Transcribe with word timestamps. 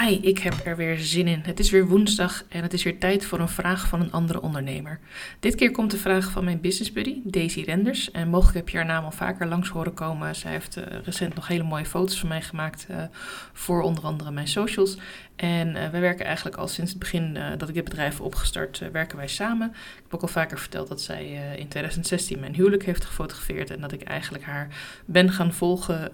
Hi, 0.00 0.14
ik 0.14 0.38
heb 0.38 0.54
er 0.64 0.76
weer 0.76 0.98
zin 0.98 1.28
in. 1.28 1.40
Het 1.44 1.58
is 1.58 1.70
weer 1.70 1.86
woensdag 1.86 2.44
en 2.48 2.62
het 2.62 2.72
is 2.72 2.82
weer 2.82 2.98
tijd 2.98 3.24
voor 3.24 3.38
een 3.38 3.48
vraag 3.48 3.88
van 3.88 4.00
een 4.00 4.12
andere 4.12 4.40
ondernemer. 4.40 4.98
Dit 5.40 5.54
keer 5.54 5.70
komt 5.70 5.90
de 5.90 5.96
vraag 5.96 6.30
van 6.30 6.44
mijn 6.44 6.60
business 6.60 6.92
buddy, 6.92 7.20
Daisy 7.24 7.62
Renders. 7.62 8.10
En 8.10 8.28
mogelijk 8.28 8.56
heb 8.56 8.68
je 8.68 8.76
haar 8.76 8.86
naam 8.86 9.04
al 9.04 9.10
vaker 9.10 9.46
langs 9.46 9.68
horen 9.68 9.94
komen. 9.94 10.36
Zij 10.36 10.50
heeft 10.50 10.76
uh, 10.76 10.84
recent 11.04 11.34
nog 11.34 11.48
hele 11.48 11.62
mooie 11.62 11.84
foto's 11.84 12.18
van 12.18 12.28
mij 12.28 12.42
gemaakt 12.42 12.86
uh, 12.90 12.96
voor 13.52 13.82
onder 13.82 14.04
andere 14.04 14.30
mijn 14.30 14.48
socials. 14.48 14.98
En 15.36 15.68
uh, 15.68 15.88
wij 15.88 16.00
werken 16.00 16.26
eigenlijk 16.26 16.56
al 16.56 16.68
sinds 16.68 16.90
het 16.90 17.00
begin 17.00 17.38
dat 17.56 17.68
ik 17.68 17.74
dit 17.74 17.84
bedrijf 17.84 18.20
opgestart, 18.20 18.82
werken 18.92 19.16
wij 19.16 19.28
samen. 19.28 19.68
Ik 19.70 20.02
heb 20.02 20.14
ook 20.14 20.22
al 20.22 20.28
vaker 20.28 20.58
verteld 20.58 20.88
dat 20.88 21.00
zij 21.00 21.24
in 21.56 21.68
2016 21.68 22.40
mijn 22.40 22.54
huwelijk 22.54 22.84
heeft 22.84 23.04
gefotografeerd. 23.04 23.70
En 23.70 23.80
dat 23.80 23.92
ik 23.92 24.02
eigenlijk 24.02 24.44
haar 24.44 24.68
ben 25.04 25.32
gaan 25.32 25.52
volgen, 25.52 26.12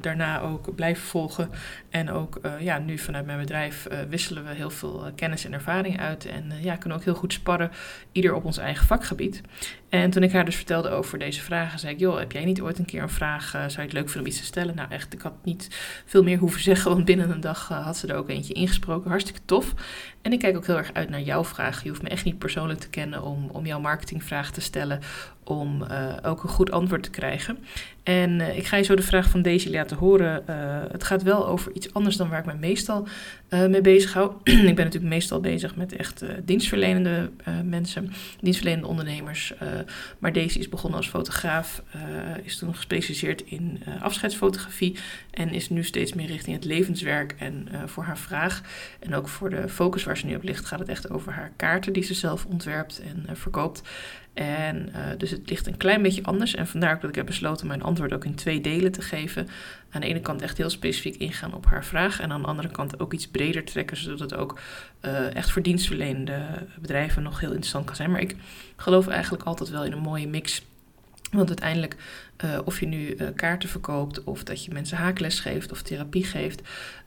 daarna 0.00 0.40
ook 0.40 0.74
blijven 0.74 1.04
volgen. 1.04 1.50
En 1.90 2.10
ook 2.10 2.40
ja, 2.60 2.78
nu 2.78 2.98
vanuit 2.98 3.17
mijn 3.24 3.38
bedrijf 3.38 3.86
uh, 3.92 3.98
wisselen 4.08 4.44
we 4.44 4.54
heel 4.54 4.70
veel 4.70 5.06
uh, 5.06 5.12
kennis 5.14 5.44
en 5.44 5.52
ervaring 5.52 6.00
uit. 6.00 6.26
En 6.26 6.44
uh, 6.50 6.64
ja, 6.64 6.76
kunnen 6.76 6.98
ook 6.98 7.04
heel 7.04 7.14
goed 7.14 7.32
sparren, 7.32 7.70
ieder 8.12 8.34
op 8.34 8.44
ons 8.44 8.58
eigen 8.58 8.86
vakgebied. 8.86 9.40
En 9.88 10.10
toen 10.10 10.22
ik 10.22 10.32
haar 10.32 10.44
dus 10.44 10.56
vertelde 10.56 10.88
over 10.88 11.18
deze 11.18 11.40
vragen, 11.40 11.78
zei 11.78 11.92
ik: 11.92 12.00
Joh, 12.00 12.18
heb 12.18 12.32
jij 12.32 12.44
niet 12.44 12.60
ooit 12.60 12.78
een 12.78 12.84
keer 12.84 13.02
een 13.02 13.08
vraag? 13.08 13.50
zou 13.50 13.72
je 13.72 13.80
het 13.80 13.92
leuk 13.92 14.08
vinden 14.08 14.20
om 14.20 14.26
iets 14.26 14.38
te 14.38 14.44
stellen? 14.44 14.74
Nou, 14.74 14.90
echt, 14.90 15.14
ik 15.14 15.20
had 15.20 15.34
niet 15.44 15.68
veel 16.04 16.22
meer 16.22 16.38
hoeven 16.38 16.60
zeggen, 16.60 16.90
want 16.90 17.04
binnen 17.04 17.30
een 17.30 17.40
dag 17.40 17.68
had 17.68 17.96
ze 17.96 18.06
er 18.06 18.16
ook 18.16 18.28
eentje 18.28 18.54
ingesproken. 18.54 19.10
Hartstikke 19.10 19.40
tof. 19.44 19.74
En 20.22 20.32
ik 20.32 20.38
kijk 20.38 20.56
ook 20.56 20.66
heel 20.66 20.76
erg 20.76 20.92
uit 20.92 21.08
naar 21.08 21.20
jouw 21.20 21.44
vraag. 21.44 21.82
Je 21.82 21.88
hoeft 21.88 22.02
me 22.02 22.08
echt 22.08 22.24
niet 22.24 22.38
persoonlijk 22.38 22.80
te 22.80 22.88
kennen 22.88 23.22
om, 23.22 23.48
om 23.52 23.66
jouw 23.66 23.80
marketingvraag 23.80 24.50
te 24.50 24.60
stellen, 24.60 25.00
om 25.48 25.82
ook 26.24 26.42
een 26.42 26.48
goed 26.48 26.70
antwoord 26.70 27.02
te 27.02 27.10
krijgen. 27.10 27.58
En 28.02 28.56
ik 28.56 28.66
ga 28.66 28.76
je 28.76 28.82
zo 28.82 28.94
de 28.94 29.02
vraag 29.02 29.30
van 29.30 29.42
Daisy 29.42 29.68
laten 29.70 29.96
horen. 29.96 30.42
het 30.92 31.04
gaat 31.04 31.22
wel 31.22 31.46
over 31.46 31.72
iets 31.74 31.94
anders 31.94 32.16
dan 32.16 32.28
waar 32.28 32.38
ik 32.38 32.46
me 32.46 32.54
meestal 32.54 33.08
mee 33.48 33.80
bezig 33.80 34.12
hou. 34.12 34.32
ik 34.44 34.74
ben 34.74 34.84
natuurlijk 34.84 35.12
meestal 35.12 35.40
bezig 35.40 35.76
met 35.76 35.96
echt 35.96 36.24
dienstverlenende 36.44 37.30
mensen, 37.64 38.12
dienstverlenende 38.40 38.86
ondernemers. 38.88 39.54
maar 40.18 40.32
deze 40.32 40.58
is 40.58 40.68
begonnen 40.68 40.98
als 40.98 41.08
fotograaf, 41.08 41.82
is 42.42 42.58
toen 42.58 42.74
gespecialiseerd 42.74 43.42
in 43.42 43.82
afscheidsfotografie 44.00 44.96
en 45.30 45.52
is 45.52 45.68
nu 45.68 45.84
steeds 45.84 46.12
meer 46.12 46.26
richting 46.26 46.56
het 46.56 46.64
levenswerk. 46.64 47.34
En 47.38 47.68
voor 47.86 48.04
haar 48.04 48.18
vraag 48.18 48.62
en 49.00 49.14
ook 49.14 49.28
voor 49.28 49.50
de 49.50 49.68
focus 49.68 50.04
waar 50.04 50.18
ze 50.18 50.26
nu 50.26 50.34
op 50.34 50.42
ligt, 50.42 50.66
gaat 50.66 50.78
het 50.78 50.88
echt 50.88 51.10
over 51.10 51.32
haar 51.32 51.52
kaarten 51.56 51.92
die 51.92 52.02
ze 52.02 52.14
zelf 52.14 52.44
ontwerpt 52.44 53.00
en 53.00 53.36
verkoopt. 53.36 53.82
En 54.38 54.88
uh, 54.88 54.96
dus 55.16 55.30
het 55.30 55.50
ligt 55.50 55.66
een 55.66 55.76
klein 55.76 56.02
beetje 56.02 56.22
anders. 56.22 56.54
En 56.54 56.66
vandaar 56.66 56.94
ook 56.94 57.00
dat 57.00 57.10
ik 57.10 57.16
heb 57.16 57.26
besloten 57.26 57.66
mijn 57.66 57.82
antwoord 57.82 58.12
ook 58.12 58.24
in 58.24 58.34
twee 58.34 58.60
delen 58.60 58.92
te 58.92 59.02
geven. 59.02 59.48
Aan 59.90 60.00
de 60.00 60.06
ene 60.06 60.20
kant 60.20 60.42
echt 60.42 60.56
heel 60.56 60.70
specifiek 60.70 61.16
ingaan 61.16 61.54
op 61.54 61.66
haar 61.66 61.84
vraag. 61.84 62.20
En 62.20 62.32
aan 62.32 62.42
de 62.42 62.48
andere 62.48 62.68
kant 62.68 63.00
ook 63.00 63.12
iets 63.12 63.28
breder 63.28 63.64
trekken. 63.64 63.96
Zodat 63.96 64.20
het 64.20 64.34
ook 64.34 64.60
uh, 65.02 65.34
echt 65.34 65.50
voor 65.50 65.62
dienstverlenende 65.62 66.40
bedrijven 66.80 67.22
nog 67.22 67.40
heel 67.40 67.50
interessant 67.50 67.84
kan 67.84 67.96
zijn. 67.96 68.10
Maar 68.10 68.20
ik 68.20 68.36
geloof 68.76 69.08
eigenlijk 69.08 69.42
altijd 69.42 69.70
wel 69.70 69.84
in 69.84 69.92
een 69.92 69.98
mooie 69.98 70.28
mix 70.28 70.62
want 71.30 71.48
uiteindelijk, 71.48 71.96
uh, 72.44 72.58
of 72.64 72.80
je 72.80 72.86
nu 72.86 73.14
uh, 73.14 73.28
kaarten 73.34 73.68
verkoopt, 73.68 74.24
of 74.24 74.44
dat 74.44 74.64
je 74.64 74.72
mensen 74.72 74.96
haakles 74.96 75.40
geeft 75.40 75.70
of 75.70 75.82
therapie 75.82 76.24
geeft, 76.24 76.62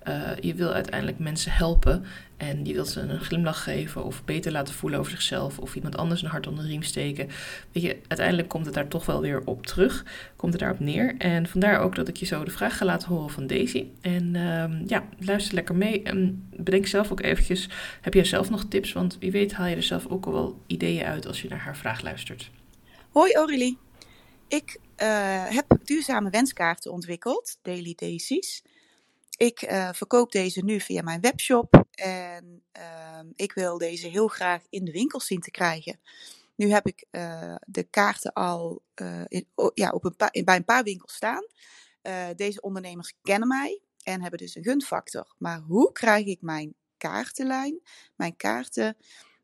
uh, 0.08 0.30
je 0.40 0.54
wil 0.54 0.74
uiteindelijk 0.74 1.20
mensen 1.20 1.52
helpen. 1.52 2.06
En 2.38 2.66
je 2.66 2.74
wilt 2.74 2.88
ze 2.88 3.00
een 3.00 3.20
glimlach 3.20 3.64
geven 3.64 4.04
of 4.04 4.26
beter 4.26 4.52
laten 4.52 4.74
voelen 4.74 5.00
over 5.00 5.12
zichzelf, 5.12 5.60
of 5.60 5.76
iemand 5.76 5.98
anders 5.98 6.22
een 6.22 6.30
hart 6.30 6.48
onder 6.48 6.64
de 6.64 6.70
riem 6.70 6.84
steken. 6.84 7.28
Weet 7.72 7.84
je, 7.84 7.98
uiteindelijk 8.08 8.48
komt 8.48 8.66
het 8.66 8.74
daar 8.74 8.88
toch 8.88 9.06
wel 9.06 9.22
weer 9.22 9.42
op 9.46 9.66
terug, 9.66 10.06
komt 10.36 10.52
het 10.52 10.62
daarop 10.62 10.80
neer. 10.80 11.16
En 11.18 11.48
vandaar 11.48 11.80
ook 11.80 11.96
dat 11.96 12.08
ik 12.08 12.18
je 12.18 12.26
zo 12.26 12.44
de 12.44 12.52
vraag 12.52 12.78
ga 12.78 12.86
laten 12.86 13.08
horen 13.08 13.30
van 13.30 13.48
Daisy. 13.48 13.86
En 14.02 14.36
ehm, 14.36 14.84
ja, 14.88 15.04
luister 15.20 15.56
lekker 15.56 15.76
mee 15.76 16.04
en 16.04 16.48
bedenk 16.56 16.88
zelf 16.88 17.12
ook 17.12 17.22
eventjes, 17.22 17.70
heb 18.02 18.14
jij 18.14 18.26
zelf 18.26 18.50
nog 18.50 18.66
tips? 18.66 18.94
Want 18.94 19.18
wie 19.20 19.32
weet 19.32 19.54
haal 19.54 19.68
je 19.68 19.76
er 19.76 19.84
zelf 19.84 20.08
ook 20.08 20.26
al 20.26 20.34
wel 20.34 20.62
ideeën 20.68 21.06
uit 21.06 21.28
als 21.28 21.42
je 21.42 21.50
naar 21.50 21.60
haar 21.60 21.78
vraag 21.78 22.02
luistert. 22.02 22.50
Hoi 23.12 23.34
Aurélie. 23.34 23.78
Ik 24.51 24.79
uh, 24.97 25.47
heb 25.47 25.78
duurzame 25.84 26.29
wenskaarten 26.29 26.91
ontwikkeld, 26.91 27.57
Daily 27.62 27.94
Daisies. 27.95 28.63
Ik 29.38 29.62
uh, 29.62 29.89
verkoop 29.94 30.31
deze 30.31 30.63
nu 30.63 30.79
via 30.79 31.01
mijn 31.01 31.22
webshop 31.22 31.85
en 31.91 32.63
uh, 32.78 33.19
ik 33.35 33.53
wil 33.53 33.78
deze 33.78 34.07
heel 34.07 34.28
graag 34.28 34.63
in 34.69 34.85
de 34.85 34.91
winkels 34.91 35.25
zien 35.25 35.39
te 35.39 35.51
krijgen. 35.51 36.00
Nu 36.56 36.72
heb 36.72 36.88
ik 36.88 37.06
uh, 37.12 37.56
de 37.66 37.84
kaarten 37.84 38.34
al 38.34 38.81
in, 39.28 39.47
ja, 39.73 39.89
op 39.89 40.06
een 40.06 40.16
paar, 40.16 40.38
bij 40.44 40.56
een 40.56 40.66
paar 40.66 40.83
winkels 40.83 41.13
staan. 41.13 41.45
deze 42.35 42.62
ondernemers 42.62 43.13
kennen 43.22 43.47
mij 43.47 43.81
en 44.03 44.22
hebben 44.22 44.39
dus 44.39 44.56
een 44.56 44.63
gunfactor. 44.63 45.35
Maar 45.38 45.59
hoe 45.59 45.91
krijg 45.91 46.25
ik 46.25 46.41
mijn 46.41 46.73
kaartenlijn, 46.97 47.79
mijn 48.16 48.35
kaarten 48.35 48.97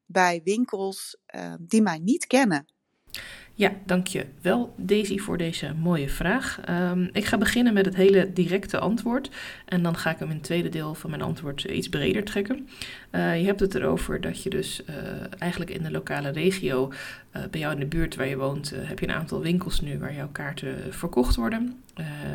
bij 0.06 0.42
winkels 0.44 1.18
die 1.60 1.82
mij 1.82 2.00
niet 2.00 2.28
kennen? 2.28 2.68
Ja, 3.58 3.72
dank 3.86 4.08
je 4.08 4.26
wel 4.42 4.74
Daisy 4.78 5.18
voor 5.18 5.38
deze 5.38 5.74
mooie 5.74 6.10
vraag. 6.10 6.60
Um, 6.70 7.10
ik 7.12 7.26
ga 7.26 7.38
beginnen 7.38 7.74
met 7.74 7.86
het 7.86 7.96
hele 7.96 8.34
directe 8.34 8.80
antwoord 8.80 9.30
en 9.66 9.84
dan 9.84 9.96
ga 9.96 10.12
ik 10.12 10.20
hem 10.20 10.30
in 10.30 10.36
het 10.36 10.44
tweede 10.44 10.70
deel 10.70 10.96
van 10.96 11.10
mijn 11.10 11.22
antwoord 11.22 11.64
iets 11.64 11.90
breder 11.90 12.24
trekken. 12.24 12.68
Uh, 13.12 13.40
je 13.40 13.46
hebt 13.46 13.60
het 13.60 13.76
erover 13.76 14.22
dat 14.22 14.44
je 14.44 14.50
dus 14.50 14.82
uh, 14.90 14.96
eigenlijk 15.38 15.72
in 15.72 15.84
de 15.84 15.92
lokale 15.92 16.30
regio, 16.30 16.92
uh, 17.36 17.42
bij 17.52 17.60
jou 17.60 17.74
in 17.74 17.80
de 17.80 17.86
buurt 17.86 18.16
waar 18.16 18.28
je 18.28 18.38
woont, 18.38 18.74
heb 18.76 19.00
je 19.00 19.08
een 19.08 19.14
aantal 19.14 19.42
winkels 19.42 19.82
nu 19.82 20.00
waar 20.00 20.14
jouw 20.14 20.30
kaarten 20.32 20.94
verkocht 20.94 21.36
worden. 21.36 21.84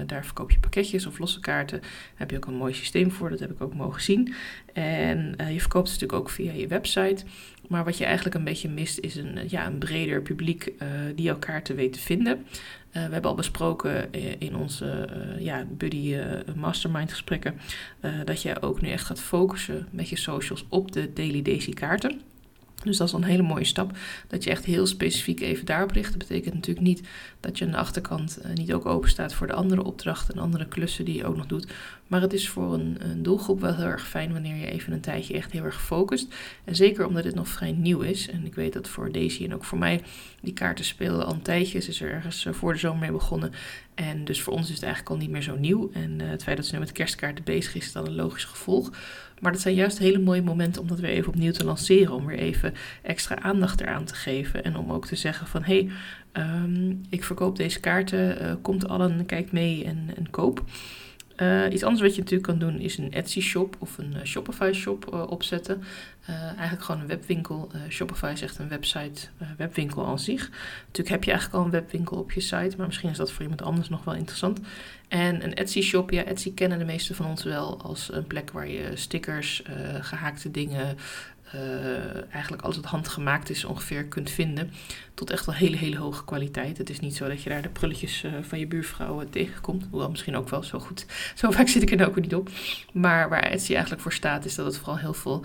daar 0.07 0.25
verkoop 0.25 0.51
je 0.51 0.59
pakketjes 0.59 1.07
of 1.07 1.19
losse 1.19 1.41
kaarten. 1.41 1.81
Daar 1.81 1.91
heb 2.15 2.31
je 2.31 2.37
ook 2.37 2.47
een 2.47 2.55
mooi 2.55 2.75
systeem 2.75 3.11
voor, 3.11 3.31
dat 3.31 3.41
heb 3.41 3.51
ik 3.51 3.61
ook 3.61 3.75
mogen 3.75 4.03
zien. 4.03 4.35
En 4.73 5.35
je 5.53 5.61
verkoopt 5.61 5.91
het 5.91 6.01
natuurlijk 6.01 6.13
ook 6.13 6.31
via 6.31 6.53
je 6.53 6.67
website. 6.67 7.25
Maar 7.73 7.85
wat 7.85 7.99
je 7.99 8.05
eigenlijk 8.05 8.35
een 8.35 8.45
beetje 8.45 8.69
mist 8.69 8.99
is 8.99 9.17
een, 9.17 9.39
ja, 9.49 9.67
een 9.67 9.79
breder 9.79 10.23
publiek 10.23 10.73
uh, 10.83 10.89
die 11.15 11.31
weet 11.77 11.93
te 11.93 11.99
vinden. 11.99 12.39
Uh, 12.39 12.45
we 12.93 12.99
hebben 13.13 13.31
al 13.31 13.35
besproken 13.37 14.13
in 14.39 14.57
onze 14.57 15.09
ja, 15.39 15.67
buddy 15.71 16.17
mastermind 16.57 17.11
gesprekken 17.11 17.55
dat 18.25 18.43
je 18.43 18.63
ook 18.63 18.81
nu 18.81 18.89
echt 18.89 19.07
gaat 19.07 19.21
focussen 19.21 19.87
met 19.91 20.09
je 20.09 20.17
socials 20.17 20.67
op 20.69 20.93
de 20.93 21.13
Daily 21.13 21.43
Daisy 21.43 21.73
kaarten. 21.73 22.21
Dus 22.85 22.97
dat 22.97 23.07
is 23.07 23.13
een 23.13 23.25
hele 23.25 23.43
mooie 23.43 23.65
stap. 23.65 23.97
Dat 24.29 24.45
je 24.45 24.51
echt 24.51 24.65
heel 24.65 24.87
specifiek 24.87 25.41
even 25.41 25.67
daarop 25.67 25.91
richt. 25.91 26.11
Dat 26.11 26.29
betekent 26.29 26.55
natuurlijk 26.55 26.87
niet 26.87 27.09
dat 27.41 27.59
je 27.59 27.65
aan 27.65 27.71
de 27.71 27.77
achterkant 27.77 28.39
uh, 28.45 28.53
niet 28.53 28.73
ook 28.73 28.87
open 28.87 29.09
staat 29.09 29.35
voor 29.35 29.47
de 29.47 29.53
andere 29.53 29.85
opdrachten 29.85 30.35
en 30.35 30.41
andere 30.41 30.67
klussen 30.67 31.05
die 31.05 31.17
je 31.17 31.25
ook 31.25 31.37
nog 31.37 31.47
doet. 31.47 31.67
Maar 32.07 32.21
het 32.21 32.33
is 32.33 32.49
voor 32.49 32.75
een, 32.75 32.97
een, 32.99 33.23
doelgroep 33.23 33.61
wel 33.61 33.75
heel 33.75 33.85
erg 33.85 34.09
fijn 34.09 34.33
wanneer 34.33 34.57
je 34.57 34.71
even 34.71 34.93
een 34.93 35.01
tijdje 35.01 35.35
echt 35.35 35.53
heel 35.53 35.65
erg 35.65 35.83
focust. 35.83 36.35
En 36.65 36.77
zeker 36.77 37.07
omdat 37.07 37.23
dit 37.23 37.35
nog 37.35 37.49
vrij 37.49 37.73
nieuw 37.73 38.01
is. 38.01 38.29
En 38.29 38.47
ik 38.47 38.55
weet 38.55 38.73
dat 38.73 38.89
voor 38.89 39.13
Daisy 39.13 39.45
en 39.45 39.55
ook 39.55 39.65
voor 39.65 39.79
mij 39.79 40.03
die 40.41 40.53
kaarten 40.53 40.85
spelen 40.85 41.27
al 41.27 41.33
een 41.33 41.43
tijdje. 41.43 41.81
Ze 41.81 41.89
is 41.89 42.01
er 42.01 42.11
ergens 42.11 42.47
eh, 42.47 42.53
voor 42.53 42.73
de 42.73 42.79
zomer 42.79 43.01
mee 43.01 43.13
begonnen. 43.13 43.53
En 43.95 44.25
dus 44.25 44.43
voor 44.43 44.53
ons 44.53 44.69
is 44.69 44.75
het 44.75 44.83
eigenlijk 44.83 45.13
al 45.13 45.21
niet 45.21 45.31
meer 45.31 45.43
zo 45.43 45.57
nieuw. 45.57 45.91
En 45.93 46.21
uh, 46.21 46.29
het 46.29 46.43
feit 46.43 46.57
dat 46.57 46.67
ze 46.67 46.75
nu 46.75 46.81
met 46.81 46.93
kerstkaarten 46.93 47.45
bezig 47.45 47.75
is, 47.75 47.87
is 47.87 47.93
dan 47.93 48.07
een 48.07 48.15
logisch 48.15 48.45
gevolg. 48.45 48.91
Maar 49.43 49.53
dat 49.53 49.61
zijn 49.61 49.75
juist 49.75 49.99
hele 49.99 50.19
mooie 50.19 50.43
momenten 50.43 50.83
om 50.83 50.89
dat 50.89 51.01
weer 51.01 51.11
even 51.11 51.29
opnieuw 51.29 51.53
te 51.53 51.65
lanceren. 51.65 52.15
Om 52.15 52.27
weer 52.27 52.39
even 52.39 52.75
extra 53.03 53.39
aandacht 53.39 53.81
eraan 53.81 54.05
te 54.05 54.15
geven. 54.15 54.65
En 54.65 54.77
om 54.77 54.93
ook 54.93 55.07
te 55.07 55.17
zeggen 55.17 55.47
van 55.47 55.63
hé, 55.63 55.89
hey, 56.33 56.45
um, 56.45 57.01
ik 57.11 57.25
verkoop 57.25 57.57
deze 57.57 57.81
kaarten. 57.81 58.43
Uh, 58.43 58.55
komt 58.63 58.89
allen, 58.89 59.27
kijk 59.27 59.53
mee 59.53 59.85
en, 59.85 60.11
en 60.17 60.31
koop. 60.31 60.65
Uh, 61.37 61.73
iets 61.73 61.83
anders 61.83 62.03
wat 62.03 62.15
je 62.15 62.21
natuurlijk 62.21 62.49
kan 62.49 62.59
doen 62.59 62.81
is 62.81 62.99
een 62.99 63.13
Etsy 63.13 63.41
shop 63.41 63.77
of 63.79 63.99
een 63.99 64.15
uh, 64.17 64.25
Shopify 64.25 64.73
shop 64.75 65.11
uh, 65.15 65.31
opzetten. 65.31 65.83
eigenlijk 66.27 66.83
gewoon 66.83 67.01
een 67.01 67.07
webwinkel. 67.07 67.71
Shopify 67.89 68.31
is 68.33 68.43
echt 68.43 68.59
een 68.59 68.69
website, 68.69 69.29
webwinkel 69.57 70.07
aan 70.07 70.19
zich. 70.19 70.51
Natuurlijk 70.87 71.09
heb 71.09 71.25
je 71.25 71.31
eigenlijk 71.31 71.61
al 71.61 71.65
een 71.65 71.81
webwinkel 71.81 72.17
op 72.17 72.33
je 72.33 72.41
site, 72.41 72.75
maar 72.77 72.87
misschien 72.87 73.11
is 73.11 73.17
dat 73.17 73.33
voor 73.33 73.43
iemand 73.43 73.63
anders 73.63 73.89
nog 73.89 74.05
wel 74.05 74.15
interessant. 74.15 74.61
En 75.09 75.45
een 75.45 75.55
Etsy 75.55 75.81
shop, 75.81 76.11
ja, 76.11 76.25
Etsy 76.25 76.55
kennen 76.55 76.79
de 76.79 76.85
meeste 76.85 77.15
van 77.15 77.27
ons 77.27 77.43
wel 77.43 77.81
als 77.83 78.13
een 78.13 78.27
plek 78.27 78.51
waar 78.51 78.69
je 78.69 78.91
stickers, 78.95 79.63
gehaakte 80.01 80.51
dingen, 80.51 80.97
uh, 81.55 82.33
eigenlijk 82.33 82.63
alles 82.63 82.77
wat 82.77 82.85
handgemaakt 82.85 83.51
is 83.51 83.65
ongeveer 83.65 84.05
kunt 84.05 84.31
vinden. 84.31 84.71
Tot 85.15 85.31
echt 85.31 85.47
wel 85.47 85.55
hele, 85.55 85.77
hele 85.77 85.99
hoge 85.99 86.25
kwaliteit. 86.25 86.79
Het 86.79 86.91
is 86.91 87.01
niet 87.01 87.17
zo 87.17 87.29
dat 87.29 87.43
je 87.43 87.51
daar 87.51 87.63
de 87.63 87.69
prulletjes 87.69 88.25
uh, 88.25 88.33
van 88.41 88.59
je 88.59 88.67
buurvrouw 88.67 89.21
uh, 89.21 89.27
tegenkomt. 89.31 89.87
Hoewel 89.91 90.11
misschien 90.11 90.37
ook 90.37 90.49
wel 90.49 90.63
zo 90.63 90.79
goed. 90.79 91.07
Zo 91.35 91.51
vaak 91.51 91.69
zit 91.69 91.83
ik 91.83 92.01
er 92.01 92.09
ook 92.09 92.21
niet 92.21 92.35
op. 92.35 92.51
Maar 92.93 93.29
waar 93.29 93.43
Etsy 93.43 93.73
eigenlijk 93.73 94.03
voor 94.03 94.13
staat 94.13 94.45
is 94.45 94.55
dat 94.55 94.67
het 94.67 94.77
vooral 94.77 94.99
heel 94.99 95.15
veel 95.15 95.45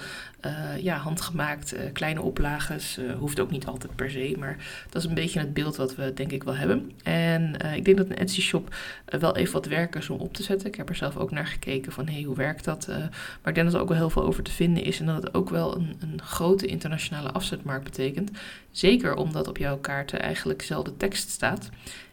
ja, 0.80 0.98
handgemaakt, 0.98 1.76
kleine 1.94 2.22
oplages. 2.22 3.00
hoeft 3.20 3.40
ook 3.40 3.52
niet 3.52 3.66
altijd 3.66 3.96
per 3.96 4.12
se. 4.12 4.36
Maar 4.40 4.58
dat 4.90 5.02
is 5.02 5.08
een 5.08 5.16
beetje 5.16 5.40
het 5.40 5.54
beeld 5.54 5.76
wat 5.76 5.96
we 5.96 6.14
denk 6.14 6.32
ik 6.32 6.44
wel 6.44 6.56
hebben. 6.56 6.92
En 7.04 7.56
ik 7.76 7.86
denk 7.86 7.98
dat 7.98 8.10
een 8.10 8.18
Etsy 8.18 8.42
shop 8.42 8.76
wel 9.06 9.36
even 9.36 9.54
wat 9.54 9.66
werk 9.66 9.96
is 9.96 10.10
om 10.10 10.20
op 10.20 10.34
te 10.34 10.44
zetten. 10.44 10.68
Ik 10.68 10.76
heb 10.76 10.90
er 10.90 10.96
zelf 10.96 11.18
ook 11.18 11.32
naar 11.32 11.48
gekeken 11.48 11.92
van 11.92 12.08
hey, 12.08 12.22
hoe 12.22 12.36
werkt 12.36 12.64
dat? 12.64 12.88
maar 12.88 13.48
ik 13.50 13.56
denk 13.56 13.66
dat 13.66 13.74
er 13.74 13.82
ook 13.82 13.90
wel 13.90 13.98
heel 13.98 14.10
veel 14.10 14.26
over 14.26 14.44
te 14.44 14.52
vinden 14.52 14.84
is. 14.84 15.00
En 15.00 15.06
dat 15.06 15.24
het 15.24 15.34
ook 15.34 15.50
wel 15.50 15.76
een 15.76 15.97
een 16.00 16.22
grote 16.22 16.66
internationale 16.66 17.32
afzetmarkt 17.32 17.84
betekent. 17.84 18.32
Zeker 18.72 19.16
omdat 19.16 19.48
op 19.48 19.58
jouw 19.58 19.78
kaarten 19.78 20.20
eigenlijk 20.20 20.62
zelden 20.62 20.98
tekst 20.98 21.30
staat. 21.30 21.70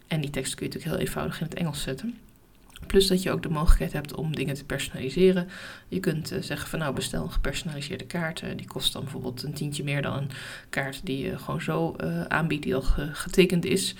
En 0.07 0.21
die 0.21 0.31
tekst 0.31 0.55
kun 0.55 0.67
je 0.67 0.73
natuurlijk 0.73 0.97
heel 0.97 1.07
eenvoudig 1.07 1.41
in 1.41 1.47
het 1.47 1.55
Engels 1.55 1.83
zetten. 1.83 2.19
Plus 2.87 3.07
dat 3.07 3.23
je 3.23 3.31
ook 3.31 3.43
de 3.43 3.49
mogelijkheid 3.49 3.93
hebt 3.93 4.15
om 4.15 4.37
dingen 4.37 4.55
te 4.55 4.65
personaliseren. 4.65 5.49
Je 5.89 6.01
kunt 6.01 6.33
uh, 6.33 6.43
zeggen 6.43 6.69
van 6.69 6.79
nou 6.79 6.95
bestel 6.95 7.23
een 7.23 7.33
gepersonaliseerde 7.33 8.05
kaart. 8.05 8.43
Die 8.57 8.67
kost 8.67 8.93
dan 8.93 9.03
bijvoorbeeld 9.03 9.43
een 9.43 9.55
tientje 9.55 9.85
meer 9.85 10.03
dan 10.03 10.17
een 10.17 10.31
kaart 10.71 11.07
die 11.07 11.25
je 11.25 11.39
gewoon 11.39 11.63
zo 11.63 11.97
uh, 12.01 12.25
aanbiedt, 12.25 12.63
die 12.63 12.75
al 12.75 12.83
getekend 13.13 13.65
is. 13.65 13.95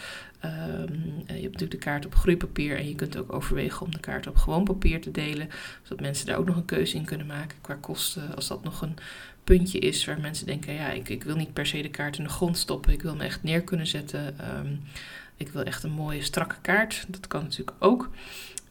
Um, 0.45 1.25
je 1.27 1.33
hebt 1.33 1.43
natuurlijk 1.43 1.71
de 1.71 1.77
kaart 1.77 2.07
op 2.07 2.15
groeipapier 2.15 2.77
en 2.77 2.89
je 2.89 2.95
kunt 2.95 3.17
ook 3.17 3.33
overwegen 3.33 3.87
om 3.87 3.91
de 3.91 4.01
kaart 4.01 4.27
op 4.27 4.37
gewoon 4.37 4.65
papier 4.65 5.01
te 5.01 5.11
delen. 5.11 5.49
Zodat 5.83 6.01
mensen 6.01 6.27
daar 6.27 6.39
ook 6.39 6.47
nog 6.47 6.57
een 6.57 6.65
keuze 6.65 6.97
in 6.97 7.05
kunnen 7.05 7.27
maken 7.27 7.59
qua 7.61 7.75
kosten. 7.75 8.35
Als 8.35 8.49
dat 8.49 8.65
nog 8.65 8.83
een 8.83 8.97
puntje 9.45 9.79
is 9.79 10.05
waar 10.05 10.21
mensen 10.21 10.47
denken, 10.47 10.75
ja, 10.75 10.91
ik, 10.91 11.09
ik 11.09 11.25
wil 11.25 11.37
niet 11.37 11.53
per 11.53 11.67
se 11.67 11.83
de 11.83 11.91
kaart 11.91 12.19
in 12.19 12.25
de 12.25 12.31
grond 12.31 12.59
stoppen. 12.59 12.93
Ik 12.93 13.03
wil 13.03 13.17
me 13.17 13.25
echt 13.25 13.43
neer 13.43 13.63
kunnen 13.63 13.87
zetten. 13.87 14.37
Um, 14.59 14.81
ik 15.37 15.49
wil 15.49 15.63
echt 15.63 15.83
een 15.83 15.91
mooie 15.91 16.23
strakke 16.23 16.57
kaart. 16.61 17.05
Dat 17.09 17.27
kan 17.27 17.43
natuurlijk 17.43 17.77
ook. 17.79 18.11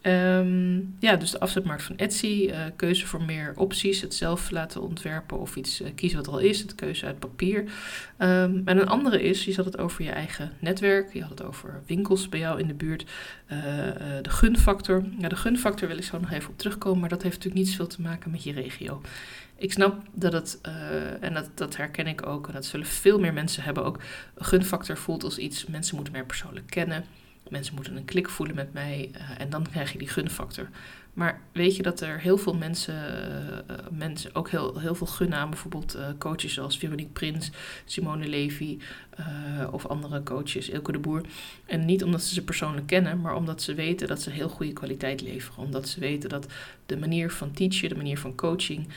Um, 0.01 0.95
ja, 0.99 1.15
dus 1.15 1.31
de 1.31 1.39
afzetmarkt 1.39 1.83
van 1.83 1.97
Etsy, 1.97 2.47
uh, 2.49 2.57
keuze 2.75 3.07
voor 3.07 3.23
meer 3.23 3.53
opties, 3.55 4.01
het 4.01 4.13
zelf 4.13 4.51
laten 4.51 4.81
ontwerpen 4.81 5.39
of 5.39 5.55
iets 5.55 5.81
uh, 5.81 5.87
kiezen 5.95 6.17
wat 6.17 6.27
al 6.27 6.39
is, 6.39 6.61
het 6.61 6.75
keuze 6.75 7.05
uit 7.05 7.19
papier. 7.19 7.59
Um, 7.59 8.61
en 8.65 8.65
een 8.65 8.87
andere 8.87 9.21
is, 9.21 9.45
je 9.45 9.55
had 9.55 9.65
het 9.65 9.77
over 9.77 10.03
je 10.03 10.11
eigen 10.11 10.51
netwerk, 10.59 11.13
je 11.13 11.21
had 11.21 11.29
het 11.29 11.43
over 11.43 11.81
winkels 11.85 12.29
bij 12.29 12.39
jou 12.39 12.59
in 12.59 12.67
de 12.67 12.73
buurt, 12.73 13.01
uh, 13.01 13.59
de 14.21 14.29
gunfactor. 14.29 15.05
Ja, 15.19 15.27
de 15.27 15.35
gunfactor 15.35 15.87
wil 15.87 15.97
ik 15.97 16.03
zo 16.03 16.19
nog 16.19 16.31
even 16.31 16.49
op 16.49 16.57
terugkomen, 16.57 16.99
maar 16.99 17.09
dat 17.09 17.23
heeft 17.23 17.35
natuurlijk 17.35 17.63
niet 17.63 17.71
zoveel 17.71 17.87
te 17.87 18.01
maken 18.01 18.31
met 18.31 18.43
je 18.43 18.53
regio. 18.53 19.01
Ik 19.63 19.71
snap 19.71 20.01
dat 20.11 20.33
het, 20.33 20.61
en 21.19 21.33
dat, 21.33 21.49
dat 21.53 21.75
herken 21.75 22.07
ik 22.07 22.25
ook, 22.27 22.47
en 22.47 22.53
dat 22.53 22.65
zullen 22.65 22.85
veel 22.85 23.19
meer 23.19 23.33
mensen 23.33 23.63
hebben 23.63 23.85
ook, 23.85 23.99
gunfactor 24.35 24.97
voelt 24.97 25.23
als 25.23 25.37
iets, 25.37 25.65
mensen 25.65 25.95
moeten 25.95 26.13
mij 26.13 26.23
persoonlijk 26.23 26.67
kennen. 26.67 27.05
Mensen 27.49 27.75
moeten 27.75 27.95
een 27.95 28.05
klik 28.05 28.29
voelen 28.29 28.55
met 28.55 28.73
mij 28.73 29.11
uh, 29.15 29.21
en 29.37 29.49
dan 29.49 29.69
krijg 29.71 29.91
je 29.91 29.97
die 29.97 30.07
gunfactor. 30.07 30.69
Maar 31.13 31.41
weet 31.51 31.75
je 31.75 31.83
dat 31.83 32.01
er 32.01 32.19
heel 32.19 32.37
veel 32.37 32.53
mensen, 32.53 32.93
uh, 33.69 33.75
mensen 33.91 34.35
ook 34.35 34.49
heel, 34.49 34.79
heel 34.79 34.95
veel 34.95 35.07
gunnen 35.07 35.49
bijvoorbeeld 35.49 35.95
uh, 35.95 36.07
coaches 36.17 36.53
zoals 36.53 36.77
Veronique 36.77 37.11
Prins, 37.11 37.51
Simone 37.85 38.27
Levy 38.27 38.77
of 39.71 39.85
andere 39.85 40.23
coaches, 40.23 40.69
Ilke 40.69 40.91
de 40.91 40.99
Boer. 40.99 41.21
En 41.65 41.85
niet 41.85 42.03
omdat 42.03 42.21
ze 42.21 42.33
ze 42.33 42.43
persoonlijk 42.43 42.87
kennen, 42.87 43.21
maar 43.21 43.35
omdat 43.35 43.61
ze 43.61 43.73
weten 43.73 44.07
dat 44.07 44.21
ze 44.21 44.29
heel 44.29 44.49
goede 44.49 44.73
kwaliteit 44.73 45.21
leveren. 45.21 45.63
Omdat 45.63 45.87
ze 45.87 45.99
weten 45.99 46.29
dat 46.29 46.47
de 46.85 46.97
manier 46.97 47.31
van 47.31 47.51
teachen, 47.51 47.89
de 47.89 47.95
manier 47.95 48.17
van 48.17 48.35
coaching 48.35 48.87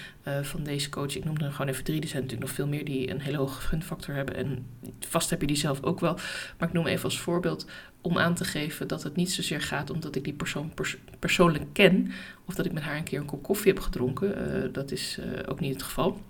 van 0.43 0.63
deze 0.63 0.89
coach, 0.89 1.17
ik 1.17 1.25
noem 1.25 1.37
er 1.37 1.53
gewoon 1.53 1.69
even 1.69 1.85
drie, 1.85 2.01
er 2.01 2.09
zijn 2.09 2.23
natuurlijk 2.23 2.49
nog 2.49 2.57
veel 2.57 2.67
meer 2.67 2.85
die 2.85 3.11
een 3.11 3.21
hele 3.21 3.37
hoge 3.37 3.61
gunfactor 3.61 4.15
hebben. 4.15 4.37
En 4.37 4.67
vast 5.01 5.31
heb 5.31 5.41
je 5.41 5.47
die 5.47 5.57
zelf 5.57 5.83
ook 5.83 6.01
wel. 6.01 6.15
Maar 6.59 6.69
ik 6.69 6.75
noem 6.75 6.87
even 6.87 7.05
als 7.05 7.21
voorbeeld 7.21 7.67
om 8.01 8.19
aan 8.19 8.35
te 8.35 8.45
geven 8.45 8.89
dat 8.89 9.03
het 9.03 9.17
niet 9.17 9.33
zozeer 9.33 9.61
gaat 9.61 9.91
omdat 9.91 10.17
ik 10.17 10.25
die 10.25 10.33
persoon 10.33 10.75
pers 10.75 10.97
persoonlijk 11.19 11.65
ken 11.73 12.06
of 12.45 12.55
dat 12.55 12.67
ik 12.67 12.73
met 12.73 12.83
haar 12.83 12.97
een 12.97 13.03
keer 13.03 13.21
een 13.21 13.27
kop 13.27 13.43
koffie 13.43 13.73
heb 13.73 13.83
gedronken. 13.83 14.29
Uh, 14.39 14.73
dat 14.73 14.93
is 14.93 15.19
uh, 15.21 15.25
ook 15.49 15.61
niet 15.61 15.73
het 15.73 15.83
geval. 15.83 16.21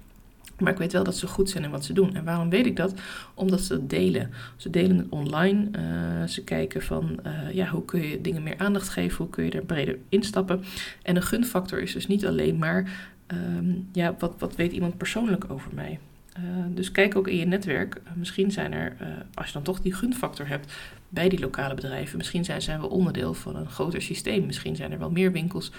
Maar 0.59 0.73
ik 0.73 0.79
weet 0.79 0.93
wel 0.93 1.05
dat 1.05 1.17
ze 1.17 1.27
goed 1.27 1.51
zijn 1.51 1.65
in 1.65 1.71
wat 1.71 1.85
ze 1.85 1.93
doen. 1.93 2.15
En 2.15 2.25
waarom 2.25 2.51
weet 2.51 2.67
ik 2.67 2.77
dat? 2.77 2.95
Omdat 3.35 3.61
ze 3.61 3.73
het 3.73 3.91
delen. 3.91 4.31
Ze 4.57 4.71
delen 4.71 4.97
het 4.97 5.07
online. 5.09 5.69
Uh, 5.73 6.29
ze 6.29 6.45
kijken 6.45 6.83
van 6.83 7.21
ja, 7.53 7.69
hoe 7.69 7.85
kun 7.85 8.01
je 8.01 8.21
dingen 8.21 8.43
meer 8.43 8.59
aandacht 8.59 8.89
geven, 8.89 9.17
hoe 9.17 9.31
kun 9.31 9.45
je 9.45 9.51
er 9.51 9.65
breder 9.65 9.99
instappen. 10.09 10.65
En 11.03 11.17
een 11.17 11.23
gunfactor 11.23 11.83
is 11.83 11.93
dus 11.93 12.07
niet 12.07 12.27
alleen 12.27 12.59
maar 12.59 13.11
um, 13.57 13.89
ja, 13.93 14.15
wat, 14.19 14.35
wat 14.39 14.57
weet 14.57 14.73
iemand 14.73 14.97
persoonlijk 14.97 15.51
over 15.51 15.71
mij. 15.75 15.99
Uh, 16.39 16.45
dus 16.69 16.93
kijk 16.93 17.17
ook 17.17 17.29
in 17.29 17.37
je 17.37 17.47
netwerk. 17.47 18.01
Misschien 18.15 18.51
zijn 18.51 18.73
er, 18.73 18.97
als 19.35 19.47
je 19.47 19.53
dan 19.53 19.63
toch 19.63 19.81
die 19.81 19.95
gunfactor 19.95 20.49
hebt, 20.49 20.73
bij 21.09 21.29
die 21.29 21.41
lokale 21.41 21.75
bedrijven. 21.75 22.17
Misschien 22.17 22.45
zijn 22.45 22.63
zij 22.63 22.81
wel 22.81 22.89
onderdeel 22.89 23.35
van 23.35 23.57
een 23.57 23.71
groter 23.71 24.03
systeem. 24.03 24.47
Misschien 24.47 24.77
zijn 24.77 24.93
er 24.93 24.99
wel 24.99 25.11
meer 25.11 25.33
winkels 25.33 25.73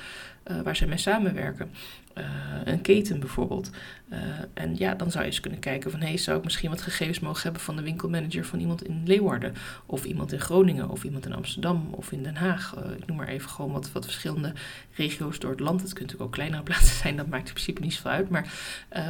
uh, 0.52 0.62
waar 0.62 0.76
ze 0.76 0.88
mee 0.88 0.98
samenwerken. 0.98 1.72
Uh, 2.18 2.24
een 2.64 2.82
keten 2.82 3.20
bijvoorbeeld. 3.20 3.70
Uh, 4.10 4.20
en 4.54 4.76
ja, 4.78 4.96
dan 4.96 5.12
zou 5.12 5.24
je 5.24 5.30
eens 5.30 5.40
kunnen 5.40 5.60
kijken 5.60 5.92
van... 5.92 6.02
hé, 6.02 6.18
zou 6.18 6.38
ik 6.38 6.44
misschien 6.44 6.70
wat 6.70 6.82
gegevens 6.82 7.20
mogen 7.20 7.44
hebben 7.44 7.62
van 7.62 7.76
de 7.76 7.82
winkelmanager 7.82 8.46
van 8.46 8.60
iemand 8.60 8.84
in 8.84 9.02
Leeuwarden... 9.06 9.54
of 9.86 10.06
iemand 10.06 10.32
in 10.32 10.40
Groningen, 10.40 10.90
of 10.90 11.04
iemand 11.04 11.26
in 11.26 11.34
Amsterdam, 11.34 11.88
of 11.92 12.12
in 12.12 12.24
Den 12.24 12.36
Haag. 12.36 12.76
ik 12.98 13.06
noem 13.06 13.18
maar 13.18 13.28
even 13.28 13.50
gewoon 13.50 13.72
wat, 13.72 13.92
wat 13.92 14.06
verschillende 14.06 14.54
regio's 14.96 15.40
door 15.40 15.52
het 15.52 15.60
land. 15.60 15.82
Het 15.82 15.94
kunnen 15.94 16.14
natuurlijk 16.14 16.30
ook 16.30 16.36
kleinere 16.36 16.64
plaatsen 16.72 16.96
zijn, 16.96 17.18
dat 17.18 17.28
maakt 17.28 17.48
in 17.48 17.54
principe 17.54 17.82
niet 17.82 17.94
zoveel 17.94 18.12
uit. 18.12 18.30
Maar 18.30 18.54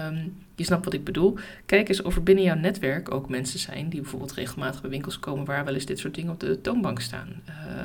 um, 0.10 0.36
je 0.56 0.64
snapt 0.64 0.86
wat 0.86 0.94
ik 0.94 1.04
bedoel. 1.04 1.38
Kijk 1.66 1.90
eens 1.90 2.02
of 2.02 2.16
er 2.16 2.24
binnen 2.24 2.44
jouw 2.44 2.56
netwerk 2.56 3.12
ook 3.12 3.30
mensen 3.30 3.60
zijn... 3.60 3.90
die 3.90 4.02
bijvoorbeeld 4.02 4.34
regelmatig 4.34 4.82
bij 4.82 4.90
winkels 4.90 5.20
komen... 5.20 5.46
waar 5.46 5.66
wel 5.66 5.74
eens 5.74 5.86
dit 5.86 6.00
soort 6.00 6.07
dingen 6.14 6.32
op 6.32 6.40
de 6.40 6.62
toonbank 6.62 7.02
staan. 7.02 7.28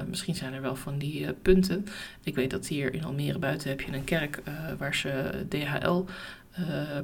misschien 0.09 0.35
zijn 0.35 0.53
er 0.53 0.63
wel 0.63 0.77
van 0.77 0.99
die 0.99 1.33
punten. 1.33 1.87
Ik 2.23 2.35
weet 2.35 2.51
dat 2.51 2.67
hier 2.67 2.95
in 2.95 3.05
Almere 3.05 3.39
buiten 3.39 3.69
heb 3.69 3.81
je 3.81 3.93
een 3.93 4.05
kerk 4.05 4.41
uh, 4.49 4.55
waar 4.79 4.95
ze 4.95 5.45
DHL 5.49 6.05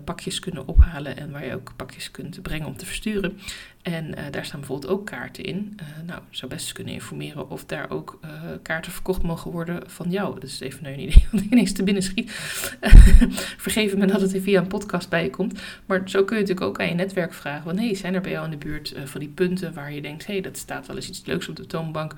pakjes 0.04 0.40
kunnen 0.40 0.66
ophalen 0.66 1.16
en 1.16 1.30
waar 1.30 1.44
je 1.44 1.54
ook 1.54 1.72
pakjes 1.76 2.10
kunt 2.10 2.42
brengen 2.42 2.66
om 2.66 2.76
te 2.76 2.86
versturen. 2.86 3.38
En 3.82 4.04
uh, 4.04 4.24
daar 4.30 4.44
staan 4.44 4.60
bijvoorbeeld 4.60 4.92
ook 4.92 5.06
kaarten 5.06 5.44
in. 5.44 5.78
Uh, 5.80 6.06
nou, 6.06 6.20
zou 6.30 6.50
best 6.50 6.72
kunnen 6.72 6.92
informeren 6.92 7.50
of 7.50 7.64
daar 7.64 7.90
ook 7.90 8.18
kaarten 8.62 8.92
verkocht 8.92 9.22
mogen 9.22 9.50
worden 9.50 9.90
van 9.90 10.10
jou. 10.10 10.34
Dat 10.34 10.42
is 10.42 10.60
even 10.60 10.86
een 10.86 11.00
idee 11.00 11.26
wat 11.32 11.40
ineens 11.40 11.72
te 11.72 11.82
binnen 11.82 12.02
schiet. 12.02 12.30
Vergeef 13.66 13.96
me 13.96 14.06
dat 14.06 14.20
het 14.20 14.42
via 14.42 14.60
een 14.60 14.66
podcast 14.66 15.08
bij 15.08 15.30
komt. 15.30 15.60
Maar 15.86 16.02
zo 16.04 16.24
kun 16.24 16.36
je 16.36 16.42
natuurlijk 16.42 16.68
ook 16.68 16.80
aan 16.80 16.88
je 16.88 16.94
netwerk 16.94 17.32
vragen. 17.32 17.62
Van, 17.62 17.78
hey, 17.78 17.94
zijn 17.94 18.14
er 18.14 18.20
bij 18.20 18.30
jou 18.30 18.44
in 18.44 18.50
de 18.50 18.66
buurt 18.66 18.94
van 19.04 19.20
die 19.20 19.28
punten 19.28 19.74
waar 19.74 19.92
je 19.92 20.02
denkt... 20.02 20.26
hé, 20.26 20.32
hey, 20.32 20.42
dat 20.42 20.56
staat 20.56 20.86
wel 20.86 20.96
eens 20.96 21.08
iets 21.08 21.26
leuks 21.26 21.48
op 21.48 21.56
de 21.56 21.66
toonbank... 21.66 22.14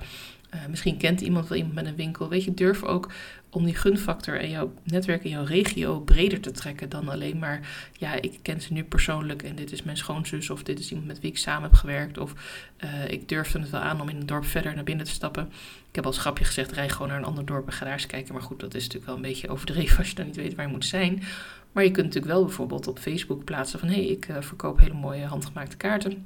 Uh, 0.55 0.65
misschien 0.69 0.97
kent 0.97 1.21
iemand 1.21 1.47
wel 1.47 1.57
iemand 1.57 1.75
met 1.75 1.85
een 1.85 1.95
winkel. 1.95 2.29
Weet 2.29 2.43
je, 2.43 2.53
durf 2.53 2.83
ook 2.83 3.11
om 3.49 3.65
die 3.65 3.75
gunfactor 3.75 4.39
en 4.39 4.49
jouw 4.49 4.73
netwerk 4.83 5.23
in 5.23 5.29
jouw 5.29 5.43
regio 5.43 5.99
breder 5.99 6.39
te 6.39 6.51
trekken 6.51 6.89
dan 6.89 7.09
alleen 7.09 7.39
maar, 7.39 7.89
ja, 7.97 8.13
ik 8.21 8.39
ken 8.41 8.61
ze 8.61 8.73
nu 8.73 8.83
persoonlijk 8.83 9.43
en 9.43 9.55
dit 9.55 9.71
is 9.71 9.83
mijn 9.83 9.97
schoonzus 9.97 10.49
of 10.49 10.63
dit 10.63 10.79
is 10.79 10.89
iemand 10.89 11.07
met 11.07 11.19
wie 11.19 11.31
ik 11.31 11.37
samen 11.37 11.69
heb 11.69 11.73
gewerkt 11.73 12.17
of 12.17 12.33
uh, 12.83 13.07
ik 13.07 13.29
durfde 13.29 13.59
het 13.59 13.69
wel 13.69 13.81
aan 13.81 14.01
om 14.01 14.09
in 14.09 14.15
een 14.15 14.25
dorp 14.25 14.45
verder 14.45 14.75
naar 14.75 14.83
binnen 14.83 15.05
te 15.05 15.11
stappen. 15.11 15.47
Ik 15.89 15.95
heb 15.95 16.05
al 16.05 16.11
grapje 16.11 16.43
gezegd, 16.45 16.71
rij 16.71 16.89
gewoon 16.89 17.07
naar 17.07 17.17
een 17.17 17.23
ander 17.23 17.45
dorp 17.45 17.67
en 17.67 17.73
ga 17.73 17.95
kijken. 17.95 18.33
Maar 18.33 18.43
goed, 18.43 18.59
dat 18.59 18.73
is 18.73 18.81
natuurlijk 18.81 19.05
wel 19.05 19.15
een 19.15 19.21
beetje 19.21 19.49
overdreven 19.49 19.97
als 19.97 20.09
je 20.09 20.15
dan 20.15 20.25
niet 20.25 20.35
weet 20.35 20.55
waar 20.55 20.65
je 20.65 20.71
moet 20.71 20.85
zijn. 20.85 21.23
Maar 21.71 21.83
je 21.83 21.91
kunt 21.91 22.05
natuurlijk 22.05 22.33
wel 22.33 22.45
bijvoorbeeld 22.45 22.87
op 22.87 22.99
Facebook 22.99 23.43
plaatsen 23.43 23.79
van, 23.79 23.87
hé, 23.87 23.93
hey, 23.93 24.05
ik 24.05 24.27
uh, 24.27 24.35
verkoop 24.39 24.79
hele 24.79 24.93
mooie 24.93 25.25
handgemaakte 25.25 25.77
kaarten 25.77 26.25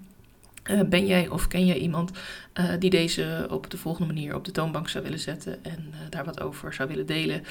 uh, 0.71 0.81
ben 0.89 1.05
jij 1.05 1.27
of 1.27 1.47
ken 1.47 1.65
jij 1.65 1.77
iemand 1.77 2.11
uh, 2.59 2.71
die 2.79 2.89
deze 2.89 3.47
op 3.49 3.69
de 3.69 3.77
volgende 3.77 4.13
manier 4.13 4.35
op 4.35 4.45
de 4.45 4.51
toonbank 4.51 4.89
zou 4.89 5.03
willen 5.03 5.19
zetten 5.19 5.63
en 5.63 5.87
uh, 5.91 5.97
daar 6.09 6.25
wat 6.25 6.41
over 6.41 6.73
zou 6.73 6.89
willen 6.89 7.05
delen? 7.05 7.43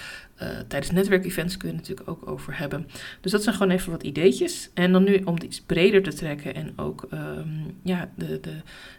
tijdens 0.69 0.91
netwerkevents 0.91 1.57
kun 1.57 1.69
je 1.69 1.75
het 1.75 1.89
natuurlijk 1.89 2.09
ook 2.09 2.31
over 2.31 2.59
hebben. 2.59 2.89
Dus 3.21 3.33
dat 3.33 3.43
zijn 3.43 3.55
gewoon 3.55 3.73
even 3.73 3.91
wat 3.91 4.03
ideetjes. 4.03 4.71
En 4.75 4.93
dan 4.93 5.05
nu 5.05 5.23
om 5.25 5.35
het 5.35 5.43
iets 5.43 5.61
breder 5.61 6.03
te 6.03 6.13
trekken 6.13 6.55
en 6.55 6.73
ook 6.77 7.07
um, 7.13 7.79
ja, 7.83 8.11
de, 8.15 8.41
de, 8.41 8.53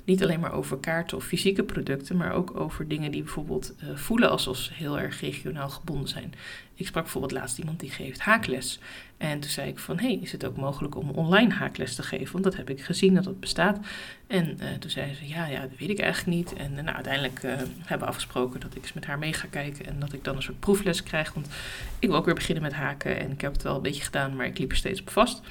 niet 0.06 0.24
alleen 0.24 0.40
maar 0.40 0.54
over 0.54 0.78
kaarten 0.78 1.18
of 1.18 1.24
fysieke 1.26 1.64
producten, 1.64 2.18
maar 2.18 2.34
ook 2.34 2.60
over 2.60 2.88
dingen 2.88 3.12
die 3.12 3.24
bijvoorbeeld 3.24 3.76
voelen 3.96 4.30
alsof 4.30 4.58
ze 4.58 4.74
heel 4.74 5.00
erg 5.00 5.22
regionaal 5.22 5.70
gebonden 5.70 6.10
zijn. 6.10 6.34
Ik 6.76 6.88
sprak 6.88 7.04
bijvoorbeeld 7.04 7.34
laatst 7.34 7.58
iemand 7.58 7.80
die 7.80 7.90
geeft 7.90 8.20
haakles. 8.20 8.80
En 9.18 9.40
toen 9.40 9.50
zei 9.50 9.70
ik 9.70 9.80
van, 9.80 10.00
hey, 10.00 10.20
is 10.22 10.32
het 10.32 10.46
ook 10.46 10.58
mogelijk 10.58 10.96
om 10.96 11.10
online 11.10 11.54
haakles 11.54 11.96
te 11.96 12.04
geven? 12.04 12.32
Want 12.32 12.44
dat 12.44 12.56
heb 12.56 12.70
ik 12.70 12.82
gezien 12.82 13.16
dat 13.16 13.24
dat 13.24 13.40
bestaat. 13.40 13.80
En 14.28 14.58
uh, 14.62 14.74
toen 14.80 14.90
zei 14.90 15.14
ze, 15.14 15.28
ja, 15.28 15.46
ja, 15.46 15.62
dat 15.62 15.78
weet 15.80 15.90
ik 15.90 16.00
eigenlijk 16.00 16.38
niet. 16.38 16.54
En 16.54 16.72
uh, 16.72 16.82
nou, 16.82 16.96
uiteindelijk 16.96 17.44
uh, 17.44 17.52
hebben 17.56 18.00
we 18.00 18.06
afgesproken 18.06 18.60
dat 18.60 18.76
ik 18.76 18.82
eens 18.82 18.94
met 18.94 19.06
haar 19.06 19.18
mee 19.18 19.34
ga 19.34 19.48
kijken. 19.50 19.86
En 19.86 20.00
dat 20.00 20.14
ik 20.14 20.24
dan 20.24 20.36
een 20.36 20.42
soort 20.42 20.60
proefles 20.60 21.04
krijg. 21.04 21.34
Want 21.34 21.48
ik 22.00 22.10
wil 22.10 22.18
ook 22.18 22.26
weer 22.26 22.34
beginnen 22.34 22.64
met 22.64 22.74
haken. 22.74 23.20
En 23.20 23.32
ik 23.32 23.42
heb 23.42 23.54
het 23.54 23.64
wel 23.64 23.76
een 23.76 23.82
beetje 23.82 24.04
gedaan, 24.04 24.36
maar 24.36 24.46
ik 24.46 24.58
liep 24.58 24.72
er 24.72 24.78
steeds 24.78 25.02
op 25.02 25.10
vast. 25.10 25.42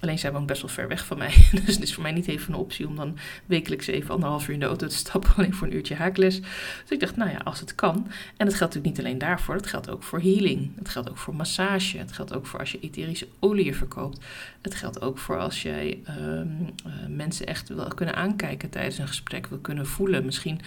Alleen 0.00 0.18
zij 0.18 0.32
woont 0.32 0.46
best 0.46 0.60
wel 0.60 0.70
ver 0.70 0.88
weg 0.88 1.06
van 1.06 1.18
mij. 1.18 1.34
Dus 1.64 1.74
het 1.74 1.82
is 1.82 1.94
voor 1.94 2.02
mij 2.02 2.12
niet 2.12 2.28
even 2.28 2.52
een 2.52 2.58
optie 2.58 2.86
om 2.86 2.96
dan 2.96 3.18
wekelijks 3.46 3.86
even 3.86 4.10
anderhalf 4.10 4.48
uur 4.48 4.54
in 4.54 4.60
de 4.60 4.66
auto 4.66 4.86
te 4.86 4.96
stappen. 4.96 5.30
Alleen 5.36 5.54
voor 5.54 5.66
een 5.66 5.74
uurtje 5.74 5.94
haakles. 5.94 6.40
Dus 6.40 6.90
ik 6.90 7.00
dacht, 7.00 7.16
nou 7.16 7.30
ja, 7.30 7.36
als 7.44 7.60
het 7.60 7.74
kan. 7.74 7.94
En 8.36 8.46
dat 8.46 8.54
geldt 8.54 8.74
natuurlijk 8.74 8.84
niet 8.84 8.98
alleen 8.98 9.18
daarvoor. 9.18 9.54
Dat 9.54 9.66
geldt 9.66 9.90
ook 9.90 10.02
voor 10.02 10.20
healing. 10.20 10.72
Het 10.76 10.88
geldt 10.88 11.10
ook 11.10 11.18
voor 11.18 11.34
massage. 11.34 11.98
Het 11.98 12.12
geldt 12.12 12.34
ook 12.34 12.46
voor 12.46 12.58
als 12.58 12.72
je 12.72 12.80
etherische 12.80 13.28
oliën 13.38 13.74
verkoopt. 13.74 14.24
Het 14.62 14.74
geldt 14.74 15.00
ook 15.00 15.18
voor 15.18 15.38
als 15.38 15.62
jij 15.62 16.02
um, 16.08 16.74
uh, 16.86 16.92
mensen 17.08 17.46
echt 17.46 17.68
wil 17.68 17.88
kunnen 17.88 18.14
aankijken 18.14 18.70
tijdens 18.70 18.98
een 18.98 19.08
gesprek. 19.08 19.46
Wil 19.46 19.58
kunnen 19.58 19.86
voelen. 19.86 20.24
Misschien 20.24 20.60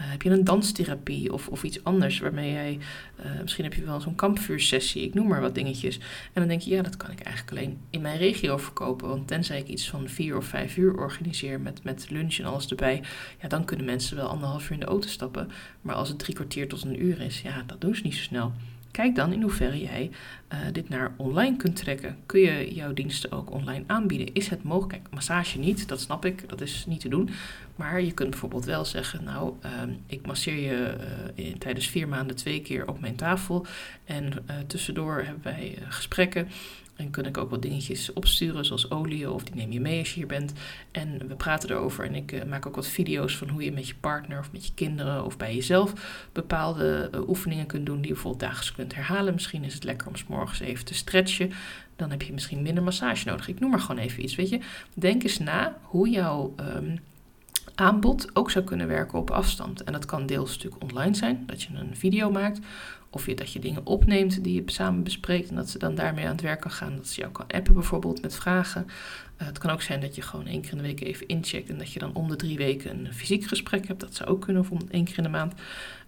uh, 0.00 0.10
heb 0.10 0.22
je 0.22 0.30
een 0.30 0.44
danstherapie 0.44 1.32
of, 1.32 1.48
of 1.48 1.62
iets 1.62 1.84
anders 1.84 2.18
waarmee 2.18 2.52
jij... 2.52 2.78
Uh, 3.20 3.40
misschien 3.40 3.64
heb 3.64 3.74
je 3.74 3.84
wel 3.84 4.00
zo'n 4.00 4.14
kampvuursessie. 4.14 5.02
Ik 5.02 5.14
noem 5.14 5.28
maar 5.28 5.40
wat 5.40 5.54
dingetjes. 5.54 5.96
En 5.98 6.40
dan 6.40 6.48
denk 6.48 6.60
je, 6.60 6.70
ja, 6.70 6.82
dat 6.82 6.96
kan 6.96 7.10
ik 7.10 7.20
eigenlijk 7.20 7.56
alleen 7.56 7.78
in 7.90 8.00
mijn 8.00 8.18
regio 8.18 8.56
verkopen 8.56 8.71
kopen. 8.72 9.08
Want 9.08 9.28
tenzij 9.28 9.58
ik 9.58 9.68
iets 9.68 9.90
van 9.90 10.08
vier 10.08 10.36
of 10.36 10.44
vijf 10.44 10.76
uur 10.76 10.96
organiseer 10.96 11.60
met, 11.60 11.84
met 11.84 12.10
lunch 12.10 12.38
en 12.38 12.44
alles 12.44 12.66
erbij, 12.66 13.02
ja, 13.40 13.48
dan 13.48 13.64
kunnen 13.64 13.86
mensen 13.86 14.16
wel 14.16 14.28
anderhalf 14.28 14.64
uur 14.64 14.72
in 14.72 14.80
de 14.80 14.86
auto 14.86 15.08
stappen. 15.08 15.50
Maar 15.80 15.94
als 15.94 16.08
het 16.08 16.18
drie 16.18 16.34
kwartier 16.34 16.68
tot 16.68 16.84
een 16.84 17.04
uur 17.04 17.20
is, 17.20 17.40
ja, 17.40 17.62
dat 17.66 17.80
doen 17.80 17.94
ze 17.94 18.02
niet 18.02 18.14
zo 18.14 18.22
snel. 18.22 18.52
Kijk 18.90 19.14
dan 19.14 19.32
in 19.32 19.42
hoeverre 19.42 19.80
jij 19.80 20.10
uh, 20.52 20.58
dit 20.72 20.88
naar 20.88 21.14
online 21.16 21.56
kunt 21.56 21.76
trekken. 21.76 22.16
Kun 22.26 22.40
je 22.40 22.74
jouw 22.74 22.92
diensten 22.92 23.32
ook 23.32 23.50
online 23.50 23.84
aanbieden? 23.86 24.34
Is 24.34 24.48
het 24.48 24.62
mogelijk? 24.62 25.02
Kijk, 25.02 25.14
massage 25.14 25.58
niet, 25.58 25.88
dat 25.88 26.00
snap 26.00 26.24
ik, 26.24 26.48
dat 26.48 26.60
is 26.60 26.84
niet 26.86 27.00
te 27.00 27.08
doen. 27.08 27.30
Maar 27.76 28.02
je 28.02 28.12
kunt 28.12 28.30
bijvoorbeeld 28.30 28.64
wel 28.64 28.84
zeggen, 28.84 29.24
nou, 29.24 29.54
uh, 29.64 29.70
ik 30.06 30.26
masseer 30.26 30.58
je 30.58 30.96
in, 31.34 31.58
tijdens 31.58 31.86
vier 31.86 32.08
maanden 32.08 32.36
twee 32.36 32.62
keer 32.62 32.88
op 32.88 33.00
mijn 33.00 33.16
tafel. 33.16 33.66
En 34.04 34.32
tussendoor 34.66 35.22
hebben 35.22 35.42
wij 35.42 35.78
gesprekken. 35.88 36.48
En 37.02 37.10
kun 37.10 37.26
ik 37.26 37.38
ook 37.38 37.50
wat 37.50 37.62
dingetjes 37.62 38.12
opsturen, 38.12 38.64
zoals 38.64 38.90
olie, 38.90 39.30
of 39.30 39.44
die 39.44 39.54
neem 39.54 39.72
je 39.72 39.80
mee 39.80 39.98
als 39.98 40.08
je 40.08 40.14
hier 40.14 40.26
bent. 40.26 40.52
En 40.90 41.28
we 41.28 41.34
praten 41.34 41.70
erover 41.70 42.04
en 42.04 42.14
ik 42.14 42.32
uh, 42.32 42.44
maak 42.44 42.66
ook 42.66 42.74
wat 42.74 42.86
video's 42.86 43.36
van 43.36 43.48
hoe 43.48 43.64
je 43.64 43.72
met 43.72 43.88
je 43.88 43.94
partner 44.00 44.38
of 44.38 44.52
met 44.52 44.66
je 44.66 44.74
kinderen 44.74 45.24
of 45.24 45.36
bij 45.36 45.54
jezelf 45.54 45.92
bepaalde 46.32 47.10
uh, 47.14 47.28
oefeningen 47.28 47.66
kunt 47.66 47.86
doen 47.86 47.96
die 47.96 48.06
je 48.06 48.12
bijvoorbeeld 48.12 48.42
dagelijks 48.42 48.72
kunt 48.72 48.94
herhalen. 48.94 49.34
Misschien 49.34 49.64
is 49.64 49.74
het 49.74 49.84
lekker 49.84 50.06
om 50.06 50.16
s 50.16 50.26
morgens 50.26 50.60
even 50.60 50.84
te 50.84 50.94
stretchen. 50.94 51.52
Dan 51.96 52.10
heb 52.10 52.22
je 52.22 52.32
misschien 52.32 52.62
minder 52.62 52.82
massage 52.82 53.28
nodig. 53.28 53.48
Ik 53.48 53.60
noem 53.60 53.70
maar 53.70 53.80
gewoon 53.80 54.02
even 54.02 54.22
iets, 54.22 54.34
weet 54.34 54.48
je. 54.48 54.60
Denk 54.94 55.22
eens 55.22 55.38
na 55.38 55.78
hoe 55.82 56.08
jouw 56.08 56.54
um, 56.76 56.98
aanbod 57.74 58.36
ook 58.36 58.50
zou 58.50 58.64
kunnen 58.64 58.86
werken 58.86 59.18
op 59.18 59.30
afstand. 59.30 59.82
En 59.82 59.92
dat 59.92 60.04
kan 60.04 60.26
deels 60.26 60.54
natuurlijk 60.54 60.82
online 60.82 61.14
zijn, 61.14 61.42
dat 61.46 61.62
je 61.62 61.68
een 61.74 61.96
video 61.96 62.30
maakt. 62.30 62.58
Of 63.14 63.26
je, 63.26 63.34
dat 63.34 63.52
je 63.52 63.58
dingen 63.58 63.86
opneemt 63.86 64.44
die 64.44 64.54
je 64.54 64.62
samen 64.66 65.02
bespreekt 65.02 65.48
en 65.48 65.56
dat 65.56 65.70
ze 65.70 65.78
dan 65.78 65.94
daarmee 65.94 66.24
aan 66.24 66.32
het 66.32 66.40
werk 66.40 66.60
kan 66.60 66.70
gaan. 66.70 66.96
Dat 66.96 67.08
ze 67.08 67.20
jou 67.20 67.32
kan 67.32 67.46
appen 67.46 67.74
bijvoorbeeld 67.74 68.22
met 68.22 68.34
vragen. 68.34 68.86
Uh, 69.42 69.48
het 69.48 69.58
kan 69.58 69.70
ook 69.70 69.82
zijn 69.82 70.00
dat 70.00 70.14
je 70.14 70.22
gewoon 70.22 70.46
één 70.46 70.60
keer 70.60 70.70
in 70.70 70.76
de 70.76 70.82
week 70.82 71.00
even 71.00 71.26
incheckt 71.26 71.68
en 71.68 71.78
dat 71.78 71.92
je 71.92 71.98
dan 71.98 72.14
om 72.14 72.28
de 72.28 72.36
drie 72.36 72.56
weken 72.56 73.06
een 73.06 73.14
fysiek 73.14 73.44
gesprek 73.44 73.86
hebt. 73.86 74.00
Dat 74.00 74.14
zou 74.14 74.28
ook 74.28 74.40
kunnen, 74.40 74.62
of 74.62 74.70
om 74.70 74.80
één 74.90 75.04
keer 75.04 75.16
in 75.16 75.22
de 75.22 75.28
maand. 75.28 75.54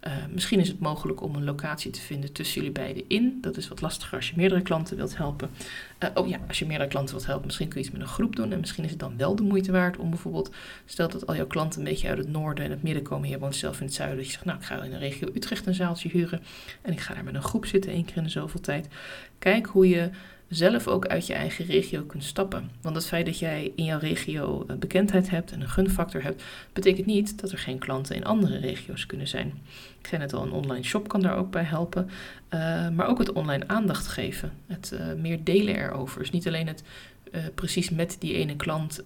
Uh, 0.07 0.13
misschien 0.31 0.61
is 0.61 0.69
het 0.69 0.79
mogelijk 0.79 1.23
om 1.23 1.35
een 1.35 1.45
locatie 1.45 1.91
te 1.91 2.01
vinden 2.01 2.33
tussen 2.33 2.57
jullie 2.57 2.73
beiden 2.73 3.05
in. 3.09 3.39
Dat 3.41 3.57
is 3.57 3.69
wat 3.69 3.81
lastiger 3.81 4.17
als 4.17 4.29
je 4.29 4.33
meerdere 4.37 4.63
klanten 4.63 4.97
wilt 4.97 5.17
helpen. 5.17 5.51
Uh, 6.03 6.09
oh 6.15 6.29
ja, 6.29 6.39
als 6.49 6.59
je 6.59 6.67
meerdere 6.67 6.89
klanten 6.89 7.15
wilt 7.15 7.27
helpen, 7.27 7.47
misschien 7.47 7.69
kun 7.69 7.81
je 7.81 7.87
iets 7.87 7.95
met 7.95 8.03
een 8.03 8.13
groep 8.13 8.37
doen. 8.37 8.53
En 8.53 8.61
misschien 8.61 8.85
is 8.85 8.91
het 8.91 8.99
dan 8.99 9.17
wel 9.17 9.37
de 9.37 9.43
moeite 9.43 9.73
waard 9.73 9.97
om 9.97 10.11
bijvoorbeeld, 10.11 10.51
stel 10.85 11.09
dat 11.09 11.27
al 11.27 11.37
jouw 11.37 11.47
klanten 11.47 11.79
een 11.79 11.85
beetje 11.85 12.09
uit 12.09 12.19
het 12.19 12.29
noorden 12.29 12.65
en 12.65 12.71
het 12.71 12.83
midden 12.83 13.03
komen. 13.03 13.29
Je 13.29 13.39
woont 13.39 13.57
zelf 13.57 13.81
in 13.81 13.87
het 13.87 13.95
zuiden. 13.95 14.17
Dat 14.17 14.27
je 14.27 14.33
zegt, 14.33 14.45
nou 14.45 14.59
ik 14.59 14.65
ga 14.65 14.83
in 14.83 14.91
de 14.91 14.99
regio 14.99 15.29
Utrecht 15.35 15.67
een 15.67 15.75
zaaltje 15.75 16.09
huren. 16.09 16.43
En 16.83 16.94
ik 16.95 17.01
ga 17.01 17.15
daar 17.15 17.25
met 17.25 17.35
een 17.35 17.43
groep 17.43 17.67
zitten, 17.67 17.93
één 17.93 18.05
keer 18.05 18.17
in 18.17 18.23
de 18.23 18.29
zoveel 18.29 18.61
tijd. 18.61 18.89
Kijk 19.39 19.67
hoe 19.67 19.89
je 19.89 20.11
zelf 20.49 20.89
ook 20.89 21.07
uit 21.07 21.27
je 21.27 21.35
eigen 21.35 21.65
regio 21.65 22.03
kunt 22.03 22.25
stappen. 22.25 22.71
Want 22.81 22.97
het 22.97 23.07
feit 23.07 23.27
dat 23.27 23.39
jij 23.39 23.73
in 23.77 23.85
jouw 23.85 23.99
regio 23.99 24.67
bekendheid 24.79 25.31
hebt 25.31 25.53
en 25.53 25.61
een 25.61 25.69
gunfactor 25.69 26.23
hebt, 26.23 26.43
betekent 26.73 27.07
niet 27.07 27.41
dat 27.41 27.53
er 27.53 27.59
geen 27.59 27.79
klanten 27.79 28.17
in 28.17 28.25
andere 28.25 28.59
regio's 28.59 29.07
kunnen 29.07 29.29
zijn. 29.29 29.53
Ik 30.01 30.07
zei 30.07 30.21
net 30.21 30.33
al, 30.33 30.43
een 30.43 30.53
online 30.53 30.85
shop 30.85 31.09
kan 31.09 31.21
daar 31.21 31.37
ook 31.37 31.51
bij 31.51 31.63
helpen. 31.63 32.11
Uh, 32.55 32.89
maar 32.89 33.07
ook 33.07 33.19
het 33.19 33.33
online 33.33 33.69
aandacht 33.69 34.07
geven. 34.07 34.53
Het 34.67 34.93
uh, 34.95 35.13
meer 35.13 35.45
delen 35.45 35.77
erover. 35.77 36.19
Dus 36.19 36.31
niet 36.31 36.47
alleen 36.47 36.67
het 36.67 36.83
precies 37.55 37.91
met 37.91 38.17
die 38.19 38.35
ene 38.35 38.57
klant 38.57 39.05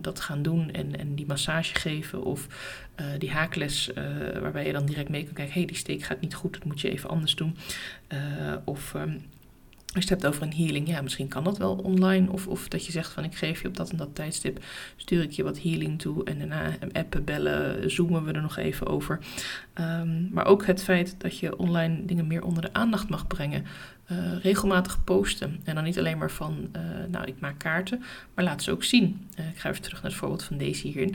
dat 0.00 0.20
gaan 0.20 0.42
doen 0.42 0.72
en, 0.72 0.98
en 0.98 1.14
die 1.14 1.26
massage 1.26 1.74
geven. 1.74 2.24
Of 2.24 2.46
die 3.18 3.30
haakles 3.30 3.90
waarbij 4.40 4.66
je 4.66 4.72
dan 4.72 4.86
direct 4.86 5.08
mee 5.08 5.24
kan 5.24 5.34
kijken. 5.34 5.52
Hé, 5.52 5.58
hey, 5.58 5.68
die 5.68 5.76
steek 5.76 6.02
gaat 6.02 6.20
niet 6.20 6.34
goed, 6.34 6.52
dat 6.52 6.64
moet 6.64 6.80
je 6.80 6.90
even 6.90 7.10
anders 7.10 7.34
doen. 7.34 7.56
of... 8.64 8.94
Um, 8.94 9.22
als 9.96 10.04
je 10.04 10.14
het 10.14 10.22
hebt 10.22 10.34
over 10.34 10.46
een 10.46 10.64
healing, 10.64 10.88
ja, 10.88 11.02
misschien 11.02 11.28
kan 11.28 11.44
dat 11.44 11.58
wel 11.58 11.74
online. 11.74 12.30
Of, 12.30 12.46
of 12.46 12.68
dat 12.68 12.86
je 12.86 12.92
zegt 12.92 13.12
van 13.12 13.24
ik 13.24 13.34
geef 13.34 13.62
je 13.62 13.68
op 13.68 13.76
dat 13.76 13.90
en 13.90 13.96
dat 13.96 14.14
tijdstip, 14.14 14.64
stuur 14.96 15.22
ik 15.22 15.30
je 15.30 15.42
wat 15.42 15.62
healing 15.62 16.00
toe. 16.00 16.24
En 16.24 16.38
daarna 16.38 16.70
appen, 16.92 17.24
bellen, 17.24 17.90
zoomen 17.90 18.24
we 18.24 18.32
er 18.32 18.42
nog 18.42 18.56
even 18.56 18.86
over. 18.86 19.18
Um, 19.74 20.28
maar 20.32 20.46
ook 20.46 20.66
het 20.66 20.82
feit 20.82 21.14
dat 21.18 21.38
je 21.38 21.58
online 21.58 22.04
dingen 22.04 22.26
meer 22.26 22.44
onder 22.44 22.62
de 22.62 22.72
aandacht 22.72 23.08
mag 23.08 23.26
brengen. 23.26 23.64
Uh, 24.12 24.18
regelmatig 24.42 25.04
posten. 25.04 25.60
En 25.64 25.74
dan 25.74 25.84
niet 25.84 25.98
alleen 25.98 26.18
maar 26.18 26.30
van, 26.30 26.68
uh, 26.76 26.82
nou, 27.08 27.26
ik 27.26 27.40
maak 27.40 27.58
kaarten, 27.58 28.02
maar 28.34 28.44
laat 28.44 28.62
ze 28.62 28.70
ook 28.70 28.84
zien. 28.84 29.28
Uh, 29.38 29.48
ik 29.48 29.58
ga 29.58 29.68
even 29.70 29.82
terug 29.82 30.02
naar 30.02 30.10
het 30.10 30.20
voorbeeld 30.20 30.42
van 30.42 30.56
deze 30.56 30.86
hierin. 30.86 31.14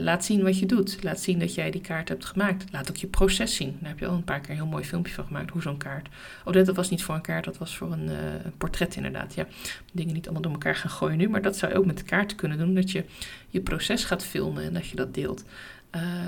laat 0.00 0.24
zien 0.24 0.42
wat 0.42 0.58
je 0.58 0.66
doet. 0.66 1.02
Laat 1.02 1.20
zien 1.20 1.38
dat 1.38 1.54
jij 1.54 1.70
die 1.70 1.80
kaart 1.80 2.08
hebt 2.08 2.24
gemaakt. 2.24 2.64
Laat 2.72 2.90
ook 2.90 2.96
je 2.96 3.06
proces 3.06 3.54
zien. 3.54 3.76
Daar 3.80 3.88
heb 3.88 3.98
je 3.98 4.06
al 4.06 4.14
een 4.14 4.24
paar 4.24 4.40
keer 4.40 4.50
een 4.50 4.56
heel 4.56 4.66
mooi 4.66 4.84
filmpje 4.84 5.14
van 5.14 5.24
gemaakt, 5.24 5.50
hoe 5.50 5.62
zo'n 5.62 5.76
kaart. 5.76 6.08
Oh, 6.44 6.52
dat 6.52 6.76
was 6.76 6.90
niet 6.90 7.02
voor 7.02 7.14
een 7.14 7.20
kaart, 7.20 7.44
dat 7.44 7.58
was 7.58 7.76
voor 7.76 7.92
een, 7.92 8.10
portret 8.58 8.96
inderdaad. 8.96 9.34
Ja, 9.34 9.46
dingen 9.92 10.14
niet 10.14 10.24
allemaal 10.24 10.42
door 10.42 10.52
elkaar 10.52 10.76
gaan 10.76 10.90
gooien 10.90 11.18
nu, 11.18 11.28
maar 11.28 11.42
dat 11.42 11.56
zou 11.56 11.72
je 11.72 11.78
ook 11.78 11.86
met 11.86 11.98
de 11.98 12.04
kaarten 12.04 12.36
kunnen 12.36 12.58
doen. 12.58 12.74
Dat 12.74 12.90
je 12.90 13.04
je 13.48 13.60
proces 13.60 14.04
gaat 14.04 14.24
filmen 14.24 14.64
en 14.64 14.72
dat 14.72 14.88
je 14.88 14.96
dat 14.96 15.14
deelt. 15.14 15.44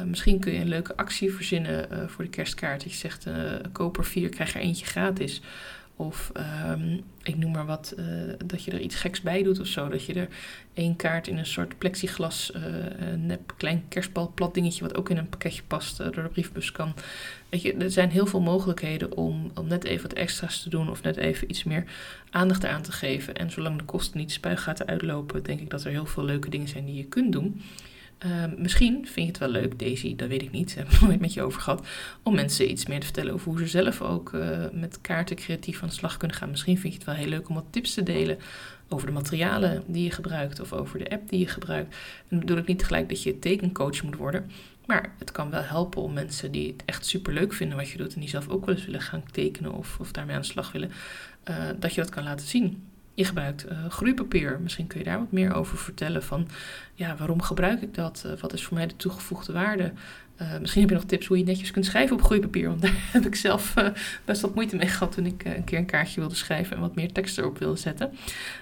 Misschien 0.07 0.40
kun 0.40 0.52
je 0.52 0.59
een 0.59 0.69
leuke 0.69 0.97
actie 0.97 1.33
verzinnen 1.33 2.11
voor 2.11 2.25
de 2.25 2.31
kerstkaart. 2.31 2.83
Dat 2.83 2.92
je 2.92 2.99
zegt, 2.99 3.26
uh, 3.26 3.35
koop 3.73 3.99
er 3.99 4.04
vier, 4.04 4.28
krijg 4.28 4.54
er 4.54 4.61
eentje 4.61 4.87
gratis. 4.87 5.42
Of 6.02 6.32
um, 6.66 7.00
ik 7.23 7.37
noem 7.37 7.50
maar 7.52 7.66
wat, 7.66 7.94
uh, 7.99 8.04
dat 8.47 8.64
je 8.64 8.71
er 8.71 8.80
iets 8.80 8.94
geks 8.94 9.21
bij 9.21 9.42
doet 9.42 9.61
of 9.61 9.66
zo. 9.66 9.88
Dat 9.88 10.04
je 10.04 10.14
er 10.14 10.28
één 10.75 10.97
kaart 10.97 11.26
in 11.26 11.38
een 11.38 11.47
soort 11.47 11.78
plexiglas, 11.78 12.52
uh, 12.56 12.62
nep 13.16 13.54
klein 13.56 13.85
kerstbalplat 13.88 14.54
dingetje, 14.54 14.82
wat 14.82 14.94
ook 14.94 15.11
in 15.11 15.16
een 15.16 15.28
pakketje 15.28 15.62
past, 15.66 16.00
uh, 16.00 16.06
door 16.11 16.23
de 16.23 16.28
briefbus 16.28 16.73
kan. 16.73 16.94
Weet 17.49 17.62
je, 17.62 17.75
er 17.75 17.90
zijn 17.90 18.11
heel 18.11 18.26
veel 18.26 18.40
mogelijkheden 18.40 19.16
om, 19.16 19.50
om 19.54 19.66
net 19.66 19.85
even 19.85 20.02
wat 20.02 20.18
extra's 20.18 20.62
te 20.62 20.68
doen 20.68 20.90
of 20.90 21.02
net 21.02 21.16
even 21.16 21.50
iets 21.50 21.64
meer 21.64 21.85
aandacht 22.30 22.64
aan 22.64 22.82
te 22.82 22.92
geven. 22.92 23.35
En 23.35 23.50
zolang 23.50 23.78
de 23.78 23.85
kosten 23.85 24.18
niet 24.18 24.32
spuigaten 24.32 24.87
uitlopen, 24.87 25.42
denk 25.42 25.61
ik 25.61 25.71
dat 25.71 25.85
er 25.85 25.90
heel 25.90 26.06
veel 26.06 26.25
leuke 26.25 26.50
dingen 26.50 26.68
zijn 26.68 26.85
die 26.85 26.97
je 26.97 27.04
kunt 27.04 27.32
doen. 27.32 27.61
Uh, 28.26 28.44
misschien 28.56 28.94
vind 28.94 29.14
je 29.14 29.32
het 29.32 29.38
wel 29.38 29.48
leuk, 29.48 29.78
Daisy, 29.78 30.16
dat 30.16 30.28
weet 30.28 30.42
ik 30.42 30.50
niet, 30.50 30.74
heb 30.78 30.88
ik 30.88 31.00
nooit 31.00 31.20
met 31.20 31.32
je 31.32 31.42
over 31.42 31.60
gehad, 31.60 31.86
om 32.22 32.34
mensen 32.34 32.70
iets 32.70 32.86
meer 32.86 32.98
te 32.98 33.04
vertellen 33.04 33.32
over 33.32 33.50
hoe 33.50 33.58
ze 33.58 33.66
zelf 33.66 34.02
ook 34.02 34.32
uh, 34.32 34.64
met 34.72 35.00
kaarten 35.00 35.36
creatief 35.36 35.82
aan 35.82 35.88
de 35.88 35.94
slag 35.94 36.16
kunnen 36.16 36.36
gaan. 36.36 36.50
Misschien 36.50 36.78
vind 36.78 36.92
je 36.92 36.98
het 36.98 37.08
wel 37.08 37.16
heel 37.16 37.28
leuk 37.28 37.48
om 37.48 37.54
wat 37.54 37.64
tips 37.70 37.94
te 37.94 38.02
delen 38.02 38.38
over 38.88 39.06
de 39.06 39.12
materialen 39.12 39.82
die 39.86 40.04
je 40.04 40.10
gebruikt 40.10 40.60
of 40.60 40.72
over 40.72 40.98
de 40.98 41.10
app 41.10 41.28
die 41.28 41.38
je 41.38 41.46
gebruikt. 41.46 41.94
En 41.94 42.26
dan 42.28 42.38
bedoel 42.38 42.56
ik 42.56 42.66
niet 42.66 42.84
gelijk 42.84 43.08
dat 43.08 43.22
je 43.22 43.38
tekencoach 43.38 44.02
moet 44.02 44.16
worden, 44.16 44.50
maar 44.86 45.14
het 45.18 45.32
kan 45.32 45.50
wel 45.50 45.62
helpen 45.62 46.02
om 46.02 46.12
mensen 46.12 46.52
die 46.52 46.66
het 46.66 46.82
echt 46.84 47.06
super 47.06 47.32
leuk 47.32 47.52
vinden 47.52 47.76
wat 47.76 47.88
je 47.88 47.98
doet 47.98 48.14
en 48.14 48.20
die 48.20 48.28
zelf 48.28 48.48
ook 48.48 48.66
wel 48.66 48.74
eens 48.74 48.84
willen 48.84 49.00
gaan 49.00 49.22
tekenen 49.30 49.72
of, 49.72 49.96
of 50.00 50.12
daarmee 50.12 50.34
aan 50.34 50.40
de 50.40 50.46
slag 50.46 50.72
willen, 50.72 50.90
uh, 51.50 51.56
dat 51.78 51.94
je 51.94 52.00
dat 52.00 52.10
kan 52.10 52.24
laten 52.24 52.46
zien. 52.46 52.91
Je 53.14 53.25
gebruikt 53.25 53.71
uh, 53.71 53.88
groeipapier. 53.88 54.61
Misschien 54.61 54.87
kun 54.87 54.99
je 54.99 55.04
daar 55.04 55.19
wat 55.19 55.33
meer 55.33 55.54
over 55.54 55.78
vertellen. 55.78 56.23
Van 56.23 56.49
ja, 56.95 57.16
waarom 57.16 57.42
gebruik 57.42 57.83
ik 57.83 57.95
dat? 57.95 58.23
Uh, 58.26 58.33
wat 58.40 58.52
is 58.52 58.64
voor 58.64 58.76
mij 58.76 58.87
de 58.87 58.97
toegevoegde 58.97 59.52
waarde? 59.52 59.92
Uh, 60.42 60.58
misschien 60.61 60.80
heb 60.80 60.90
je 60.90 60.96
nog 60.96 61.04
tips 61.04 61.26
hoe 61.26 61.38
je 61.38 61.44
netjes 61.44 61.70
kunt 61.70 61.84
schrijven 61.84 62.16
op 62.16 62.22
groeipapier. 62.22 62.68
Want 62.68 62.82
daar 62.82 62.94
heb 63.12 63.26
ik 63.26 63.34
zelf 63.34 63.76
uh, 63.78 63.88
best 64.25 64.40
wat 64.40 64.54
moeite 64.54 64.76
mee 64.76 64.88
gehad 64.88 65.12
toen 65.12 65.26
ik 65.26 65.44
uh, 65.46 65.56
een 65.56 65.64
keer 65.64 65.78
een 65.78 65.87
kaartje 65.87 66.20
wilde 66.20 66.34
schrijven 66.34 66.76
en 66.76 66.82
wat 66.82 66.94
meer 66.94 67.12
tekst 67.12 67.38
erop 67.38 67.58
wilde 67.58 67.78
zetten. 67.78 68.11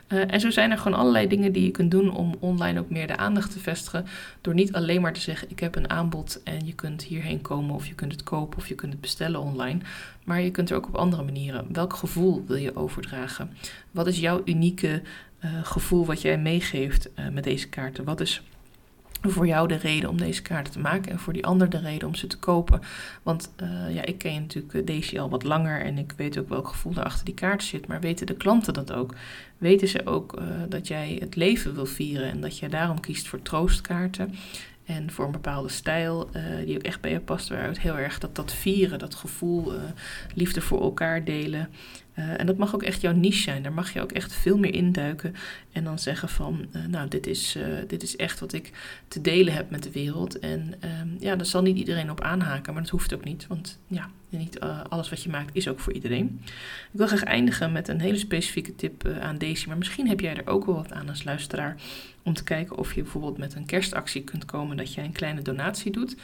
en 0.06 0.40
zo 0.40 0.50
zijn 0.50 0.70
er 0.70 0.78
gewoon 0.78 0.98
allerlei 0.98 1.26
dingen 1.28 1.52
die 1.52 1.64
je 1.64 1.70
kunt 1.70 1.90
doen 1.90 2.14
om 2.14 2.34
online 2.38 2.80
ook 2.80 2.90
meer 2.90 3.06
de 3.06 3.16
aandacht 3.16 3.52
te 3.52 3.58
vestigen. 3.58 4.06
Door 4.40 4.54
niet 4.54 4.72
alleen 4.72 5.00
maar 5.00 5.12
te 5.12 5.20
zeggen: 5.20 5.50
ik 5.50 5.60
heb 5.60 5.76
een 5.76 5.90
aanbod 5.90 6.40
en 6.44 6.66
je 6.66 6.74
kunt 6.74 7.02
hierheen 7.02 7.40
komen 7.40 7.74
of 7.74 7.86
je 7.86 7.94
kunt 7.94 8.12
het 8.12 8.22
kopen 8.22 8.58
of 8.58 8.68
je 8.68 8.74
kunt 8.74 8.92
het 8.92 9.00
bestellen 9.00 9.40
online. 9.40 9.78
Maar 10.24 10.40
je 10.40 10.50
kunt 10.50 10.70
er 10.70 10.76
ook 10.76 10.86
op 10.86 10.96
andere 10.96 11.22
manieren. 11.22 11.66
Welk 11.72 11.94
gevoel 11.94 12.44
wil 12.46 12.56
je 12.56 12.76
overdragen? 12.76 13.50
Wat 13.90 14.06
is 14.06 14.18
jouw 14.18 14.42
unieke 14.44 15.02
gevoel 15.62 16.06
wat 16.06 16.22
jij 16.22 16.38
meegeeft 16.38 17.10
met 17.32 17.44
deze 17.44 17.68
kaarten? 17.68 18.04
Wat 18.04 18.20
is 18.20 18.42
voor 19.22 19.46
jou 19.46 19.68
de 19.68 19.76
reden 19.76 20.08
om 20.08 20.18
deze 20.18 20.42
kaarten 20.42 20.72
te 20.72 20.78
maken 20.78 21.12
en 21.12 21.18
voor 21.18 21.32
die 21.32 21.46
ander 21.46 21.70
de 21.70 21.78
reden 21.78 22.08
om 22.08 22.14
ze 22.14 22.26
te 22.26 22.38
kopen. 22.38 22.80
Want 23.22 23.52
uh, 23.62 23.94
ja, 23.94 24.04
ik 24.04 24.18
ken 24.18 24.40
natuurlijk 24.40 24.74
eh, 24.74 24.86
Daisy 24.86 25.18
al 25.18 25.30
wat 25.30 25.42
langer 25.42 25.80
en 25.80 25.98
ik 25.98 26.12
weet 26.16 26.38
ook 26.38 26.48
welk 26.48 26.68
gevoel 26.68 26.94
er 26.96 27.04
achter 27.04 27.24
die 27.24 27.34
kaart 27.34 27.62
zit. 27.62 27.86
Maar 27.86 28.00
weten 28.00 28.26
de 28.26 28.34
klanten 28.34 28.74
dat 28.74 28.92
ook? 28.92 29.14
Weten 29.58 29.88
ze 29.88 30.06
ook 30.06 30.38
uh, 30.38 30.44
dat 30.68 30.88
jij 30.88 31.16
het 31.20 31.36
leven 31.36 31.74
wil 31.74 31.86
vieren 31.86 32.30
en 32.30 32.40
dat 32.40 32.58
jij 32.58 32.68
daarom 32.68 33.00
kiest 33.00 33.28
voor 33.28 33.42
troostkaarten? 33.42 34.34
En 34.84 35.10
voor 35.10 35.24
een 35.24 35.32
bepaalde 35.32 35.68
stijl 35.68 36.30
die 36.64 36.76
ook 36.76 36.82
echt 36.82 37.00
bij 37.00 37.10
je 37.10 37.20
past, 37.20 37.48
waaruit 37.48 37.80
heel 37.80 37.98
erg 37.98 38.18
dat, 38.18 38.36
dat 38.36 38.52
vieren, 38.52 38.98
dat 38.98 39.14
gevoel, 39.14 39.72
liefde 40.34 40.60
voor 40.60 40.82
elkaar 40.82 41.24
delen. 41.24 41.68
Uh, 42.20 42.40
en 42.40 42.46
dat 42.46 42.56
mag 42.56 42.74
ook 42.74 42.82
echt 42.82 43.00
jouw 43.00 43.12
niche 43.12 43.42
zijn. 43.42 43.62
Daar 43.62 43.72
mag 43.72 43.92
je 43.92 44.00
ook 44.00 44.12
echt 44.12 44.32
veel 44.32 44.58
meer 44.58 44.74
induiken. 44.74 45.34
En 45.72 45.84
dan 45.84 45.98
zeggen 45.98 46.28
van, 46.28 46.66
nou, 46.88 47.08
dit 47.08 47.26
is, 47.26 47.56
dit 47.86 48.02
is 48.02 48.16
echt 48.16 48.40
wat 48.40 48.52
ik 48.52 48.72
te 49.08 49.20
delen 49.20 49.54
heb 49.54 49.70
met 49.70 49.82
de 49.82 49.90
wereld. 49.90 50.38
En 50.38 50.74
um, 51.00 51.16
ja, 51.18 51.36
daar 51.36 51.46
zal 51.46 51.62
niet 51.62 51.76
iedereen 51.76 52.10
op 52.10 52.20
aanhaken, 52.20 52.72
maar 52.72 52.82
dat 52.82 52.90
hoeft 52.90 53.14
ook 53.14 53.24
niet. 53.24 53.46
Want 53.46 53.78
ja, 53.86 54.10
niet 54.28 54.60
alles 54.88 55.10
wat 55.10 55.22
je 55.22 55.30
maakt 55.30 55.54
is 55.56 55.68
ook 55.68 55.80
voor 55.80 55.92
iedereen. 55.92 56.40
Ik 56.92 56.98
wil 56.98 57.06
graag 57.06 57.22
eindigen 57.22 57.72
met 57.72 57.88
een 57.88 58.00
hele 58.00 58.18
specifieke 58.18 58.74
tip 58.74 59.08
aan 59.20 59.38
Daisy. 59.38 59.68
Maar 59.68 59.78
misschien 59.78 60.08
heb 60.08 60.20
jij 60.20 60.36
er 60.36 60.46
ook 60.46 60.66
wel 60.66 60.74
wat 60.74 60.92
aan 60.92 61.08
als 61.08 61.24
luisteraar. 61.24 61.76
Om 62.22 62.34
te 62.34 62.44
kijken 62.44 62.78
of 62.78 62.94
je 62.94 63.02
bijvoorbeeld 63.02 63.38
met 63.38 63.54
een 63.54 63.66
kerstactie 63.66 64.24
kunt 64.24 64.44
komen 64.44 64.76
dat 64.76 64.94
je 64.94 65.00
een 65.00 65.12
kleine 65.12 65.42
donatie 65.42 65.92
doet. 65.92 66.16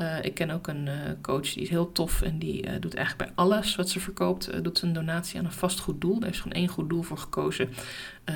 Uh, 0.00 0.24
ik 0.24 0.34
ken 0.34 0.50
ook 0.50 0.66
een 0.66 0.86
uh, 0.86 0.92
coach 1.22 1.52
die 1.52 1.62
is 1.62 1.68
heel 1.68 1.92
tof 1.92 2.22
en 2.22 2.38
die 2.38 2.66
uh, 2.66 2.72
doet 2.80 2.94
eigenlijk 2.94 3.28
bij 3.28 3.44
alles 3.44 3.76
wat 3.76 3.88
ze 3.88 4.00
verkoopt, 4.00 4.64
doet 4.64 4.78
ze 4.78 4.86
een 4.86 4.92
donatie 4.92 5.38
aan 5.38 5.44
een 5.44 5.52
vast 5.52 5.80
goed 5.80 6.00
doel. 6.00 6.20
Daar 6.20 6.28
is 6.30 6.40
gewoon 6.40 6.56
één 6.56 6.68
goed 6.68 6.88
doel 6.88 7.02
voor 7.02 7.18
gekozen. 7.18 7.68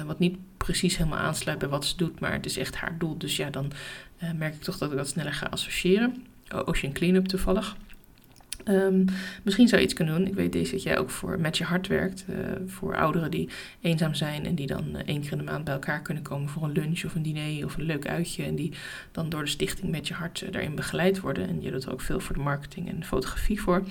wat 0.06 0.18
niet 0.18 0.38
precies 0.56 0.96
helemaal 0.96 1.18
aansluit 1.18 1.58
bij 1.58 1.68
wat 1.68 1.84
ze 1.84 1.96
doet, 1.96 2.20
maar 2.20 2.32
het 2.32 2.46
is 2.46 2.56
echt 2.56 2.76
haar 2.76 2.98
doel. 2.98 3.18
Dus 3.18 3.36
ja, 3.36 3.50
dan 3.50 3.72
merk 4.36 4.54
ik 4.54 4.62
toch 4.62 4.78
dat 4.78 4.90
ik 4.90 4.96
dat 4.96 5.08
sneller 5.08 5.34
ga 5.34 5.46
associëren. 5.46 6.26
Ocean 6.64 6.92
Cleanup 6.92 7.26
toevallig. 7.26 7.76
Ehm, 8.64 9.04
misschien 9.42 9.68
zou 9.68 9.80
je 9.80 9.86
iets 9.86 9.96
kunnen 9.96 10.14
doen. 10.16 10.26
Ik 10.26 10.34
weet 10.34 10.52
deze 10.52 10.72
dat 10.72 10.82
jij 10.82 10.98
ook 10.98 11.10
voor 11.10 11.40
Met 11.40 11.58
Je 11.58 11.64
Hart 11.64 11.86
werkt. 11.86 12.24
Uh, 12.30 12.36
voor 12.66 12.96
ouderen 12.96 13.30
die 13.30 13.48
eenzaam 13.80 14.14
zijn 14.14 14.46
en 14.46 14.54
die 14.54 14.66
dan 14.66 14.84
uh, 14.92 15.00
één 15.06 15.20
keer 15.20 15.32
in 15.32 15.38
de 15.38 15.44
maand 15.44 15.64
bij 15.64 15.74
elkaar 15.74 16.02
kunnen 16.02 16.22
komen 16.22 16.48
voor 16.48 16.62
een 16.62 16.72
lunch 16.72 17.04
of 17.04 17.14
een 17.14 17.22
diner 17.22 17.64
of 17.64 17.76
een 17.76 17.84
leuk 17.84 18.06
uitje. 18.06 18.44
En 18.44 18.54
die 18.54 18.72
dan 19.12 19.28
door 19.28 19.44
de 19.44 19.50
stichting 19.50 19.90
Met 19.90 20.08
Je 20.08 20.14
Hart 20.14 20.40
uh, 20.40 20.52
daarin 20.52 20.74
begeleid 20.74 21.20
worden. 21.20 21.48
En 21.48 21.62
je 21.62 21.70
doet 21.70 21.84
er 21.84 21.92
ook 21.92 22.00
veel 22.00 22.20
voor 22.20 22.34
de 22.34 22.42
marketing 22.42 22.88
en 22.88 23.04
fotografie 23.04 23.60
voor. 23.60 23.84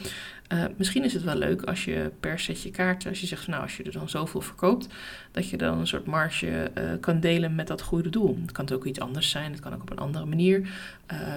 Misschien 0.78 1.04
is 1.04 1.14
het 1.14 1.24
wel 1.24 1.36
leuk 1.36 1.62
als 1.62 1.86
je 1.86 2.12
per 2.20 2.40
setje 2.40 2.72
kaarten, 2.72 3.10
als 3.10 3.22
je 3.22 3.28
zegt 3.28 3.48
nou 3.48 3.62
als 3.62 3.78
je 3.78 3.84
er 3.84 3.92
dan 3.92 4.10
zoveel 4.10 4.42
verkoopt, 4.42 4.88
dat 5.32 5.50
je 5.50 5.58
dan 5.58 5.80
een 5.80 5.88
soort 5.88 6.06
marge 6.06 6.72
kan 7.00 7.20
delen 7.20 7.56
met 7.56 7.68
dat 7.68 7.82
goede 7.82 8.10
doel. 8.10 8.38
Het 8.42 8.52
kan 8.52 8.70
ook 8.72 8.86
iets 8.86 9.00
anders 9.00 9.30
zijn, 9.30 9.52
het 9.52 9.60
kan 9.60 9.74
ook 9.74 9.82
op 9.82 9.90
een 9.90 9.98
andere 9.98 10.26
manier. 10.26 10.68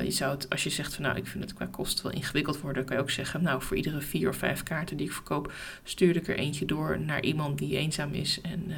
je 0.05 0.11
zou 0.11 0.35
het, 0.35 0.51
als 0.51 0.65
je 0.65 0.71
zegt 0.71 0.95
van 0.95 1.03
nou 1.03 1.17
ik 1.17 1.27
vind 1.27 1.45
het 1.45 1.55
qua 1.55 1.67
kosten 1.71 2.05
wel 2.05 2.15
ingewikkeld 2.15 2.61
worden, 2.61 2.85
kan 2.85 2.97
je 2.97 3.03
ook 3.03 3.11
zeggen 3.11 3.43
nou 3.43 3.63
voor 3.63 3.77
iedere 3.77 4.01
vier 4.01 4.29
of 4.29 4.37
vijf 4.37 4.63
kaarten 4.63 4.97
die 4.97 5.07
ik 5.07 5.13
verkoop, 5.13 5.53
stuur 5.85 6.17
ik 6.17 6.29
er 6.29 6.39
eentje 6.39 6.65
door 6.65 7.01
naar 7.01 7.23
iemand 7.23 7.59
die 7.59 7.77
eenzaam 7.77 8.13
is. 8.13 8.41
En 8.41 8.73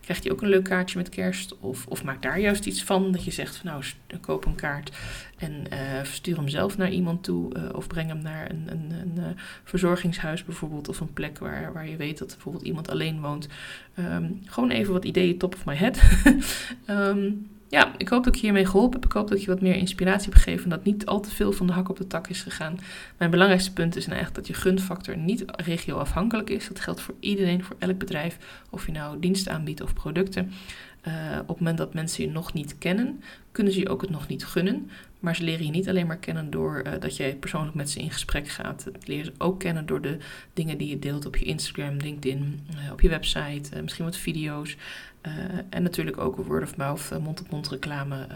krijgt 0.00 0.22
hij 0.22 0.32
ook 0.32 0.42
een 0.42 0.48
leuk 0.48 0.64
kaartje 0.64 0.98
met 0.98 1.08
kerst? 1.08 1.58
Of, 1.58 1.86
of 1.86 2.04
maak 2.04 2.22
daar 2.22 2.40
juist 2.40 2.66
iets 2.66 2.84
van, 2.84 3.12
dat 3.12 3.24
je 3.24 3.30
zegt 3.30 3.56
van 3.56 3.70
nou, 3.70 3.84
koop 4.20 4.44
een 4.44 4.54
kaart 4.54 4.90
en 5.38 5.64
uh, 5.72 5.78
stuur 6.02 6.36
hem 6.36 6.48
zelf 6.48 6.76
naar 6.76 6.90
iemand 6.90 7.22
toe. 7.24 7.56
Uh, 7.56 7.62
of 7.72 7.86
breng 7.86 8.08
hem 8.08 8.22
naar 8.22 8.50
een, 8.50 8.66
een, 8.66 8.92
een 9.00 9.36
verzorgingshuis 9.64 10.44
bijvoorbeeld, 10.44 10.88
of 10.88 11.00
een 11.00 11.12
plek 11.12 11.38
waar, 11.38 11.72
waar 11.72 11.88
je 11.88 11.96
weet 11.96 12.18
dat 12.18 12.28
bijvoorbeeld 12.28 12.64
iemand 12.64 12.90
alleen 12.90 13.20
woont. 13.20 13.48
Um, 13.98 14.40
gewoon 14.44 14.70
even 14.70 14.92
wat 14.92 15.04
ideeën 15.04 15.38
top 15.38 15.54
of 15.54 15.64
my 15.64 15.74
head. 15.74 16.00
um, 16.90 17.48
ja, 17.68 17.92
ik 17.96 18.08
hoop 18.08 18.24
dat 18.24 18.34
ik 18.34 18.40
hiermee 18.40 18.66
geholpen 18.66 19.00
heb. 19.00 19.04
Ik 19.04 19.16
hoop 19.16 19.28
dat 19.28 19.40
je 19.42 19.46
wat 19.46 19.60
meer 19.60 19.74
inspiratie 19.74 20.30
hebt 20.30 20.42
gegeven. 20.42 20.64
En 20.64 20.70
dat 20.70 20.84
niet 20.84 21.06
al 21.06 21.20
te 21.20 21.30
veel 21.30 21.52
van 21.52 21.66
de 21.66 21.72
hak 21.72 21.88
op 21.88 21.96
de 21.96 22.06
tak 22.06 22.28
is 22.28 22.42
gegaan. 22.42 22.78
Mijn 23.16 23.30
belangrijkste 23.30 23.72
punt 23.72 23.96
is 23.96 24.06
nou 24.06 24.20
echt 24.20 24.34
dat 24.34 24.46
je 24.46 24.54
gunfactor 24.54 25.16
niet 25.16 25.44
regioafhankelijk 25.46 26.50
is. 26.50 26.68
Dat 26.68 26.80
geldt 26.80 27.00
voor 27.00 27.14
iedereen, 27.20 27.64
voor 27.64 27.76
elk 27.78 27.98
bedrijf. 27.98 28.38
Of 28.70 28.86
je 28.86 28.92
nou 28.92 29.18
diensten 29.20 29.52
aanbiedt 29.52 29.80
of 29.80 29.94
producten. 29.94 30.52
Op 31.40 31.48
het 31.48 31.58
moment 31.58 31.78
dat 31.78 31.94
mensen 31.94 32.24
je 32.24 32.30
nog 32.30 32.52
niet 32.52 32.78
kennen, 32.78 33.22
kunnen 33.52 33.72
ze 33.72 33.80
je 33.80 33.88
ook 33.88 34.00
het 34.00 34.10
nog 34.10 34.28
niet 34.28 34.44
gunnen. 34.44 34.90
Maar 35.20 35.36
ze 35.36 35.42
leren 35.42 35.64
je 35.64 35.70
niet 35.70 35.88
alleen 35.88 36.06
maar 36.06 36.18
kennen 36.18 36.50
door 36.50 36.82
uh, 36.86 36.92
dat 37.00 37.16
jij 37.16 37.36
persoonlijk 37.36 37.74
met 37.74 37.90
ze 37.90 38.00
in 38.00 38.10
gesprek 38.10 38.48
gaat. 38.48 38.84
Het 38.84 39.08
leren 39.08 39.24
ze 39.24 39.32
ook 39.38 39.58
kennen 39.58 39.86
door 39.86 40.00
de 40.00 40.18
dingen 40.52 40.78
die 40.78 40.88
je 40.88 40.98
deelt 40.98 41.26
op 41.26 41.36
je 41.36 41.44
Instagram, 41.44 41.96
LinkedIn, 41.96 42.66
uh, 42.70 42.92
op 42.92 43.00
je 43.00 43.08
website, 43.08 43.82
misschien 43.82 44.04
wat 44.04 44.16
video's. 44.16 44.76
en 45.70 45.82
natuurlijk 45.82 46.18
ook 46.18 46.36
word 46.36 46.62
of 46.62 46.76
mouth, 46.76 47.10
mond-op-mond 47.20 47.68
reclame 47.68 48.26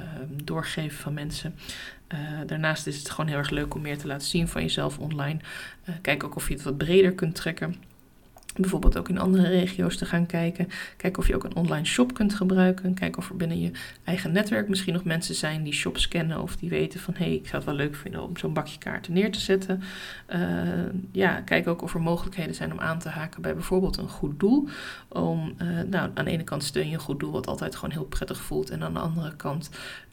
doorgeven 0.45 0.99
van 0.99 1.15
mensen. 1.15 1.55
daarnaast 2.47 2.87
is 2.87 2.99
het 2.99 3.11
gewoon 3.11 3.27
heel 3.31 3.39
erg 3.39 3.51
leuk 3.51 3.75
om 3.75 3.81
meer 3.81 3.99
te 3.99 4.07
laten 4.07 4.29
zien 4.29 4.49
van 4.49 4.63
jezelf 4.63 4.99
online. 4.99 5.41
kijk 6.01 6.25
ook 6.25 6.37
of 6.37 6.49
je 6.49 6.55
het 6.55 6.63
wat 6.63 6.77
breder 6.77 7.13
kunt 7.13 7.35
trekken 7.35 7.77
bijvoorbeeld 8.57 8.99
ook 8.99 9.09
in 9.09 9.19
andere 9.19 9.49
regio's 9.49 9.97
te 9.97 10.05
gaan 10.05 10.27
kijken. 10.27 10.69
Kijken 10.97 11.23
of 11.23 11.29
je 11.29 11.35
ook 11.35 11.45
een 11.45 11.57
online 11.57 11.85
shop 11.85 12.15
kunt 12.15 12.35
gebruiken. 12.35 12.95
Kijken 12.95 13.19
of 13.19 13.29
er 13.29 13.37
binnen 13.37 13.61
je 13.61 13.71
eigen 14.05 14.33
netwerk 14.33 14.69
misschien 14.69 14.93
nog 14.93 15.05
mensen 15.05 15.35
zijn 15.35 15.63
die 15.63 15.73
shops 15.73 16.09
kennen 16.09 16.43
of 16.43 16.57
die 16.57 16.69
weten 16.69 17.01
van 17.01 17.15
hé, 17.15 17.25
hey, 17.25 17.35
ik 17.35 17.47
zou 17.47 17.57
het 17.57 17.65
wel 17.65 17.75
leuk 17.75 17.95
vinden 17.95 18.23
om 18.23 18.37
zo'n 18.37 18.53
bakje 18.53 18.79
kaarten 18.79 19.13
neer 19.13 19.33
te 19.33 19.41
zetten. 19.41 19.83
Uh, 20.35 20.39
ja, 21.13 21.41
kijk 21.41 21.67
ook 21.67 21.83
of 21.83 21.95
er 21.95 22.01
mogelijkheden 22.01 22.55
zijn 22.55 22.73
om 22.73 22.79
aan 22.79 22.99
te 22.99 23.09
haken 23.09 23.43
bij 23.43 23.55
bijvoorbeeld 23.55 23.97
een 23.97 24.09
goed 24.09 24.41
doel. 24.41 24.69
Om, 25.09 25.55
uh, 25.63 25.69
nou, 25.81 26.11
aan 26.15 26.25
de 26.25 26.31
ene 26.31 26.45
kant 26.45 26.65
steun 26.65 26.89
je 26.89 26.95
een 26.95 27.01
goed 27.01 27.21
doel 27.21 27.33
wat 27.33 27.47
altijd 27.47 27.75
gewoon 27.75 27.91
heel 27.91 28.05
prettig 28.05 28.41
voelt. 28.41 28.71
En 28.71 28.83
aan 28.83 28.95
de 28.95 29.01
andere 29.01 29.37
kant 29.37 29.71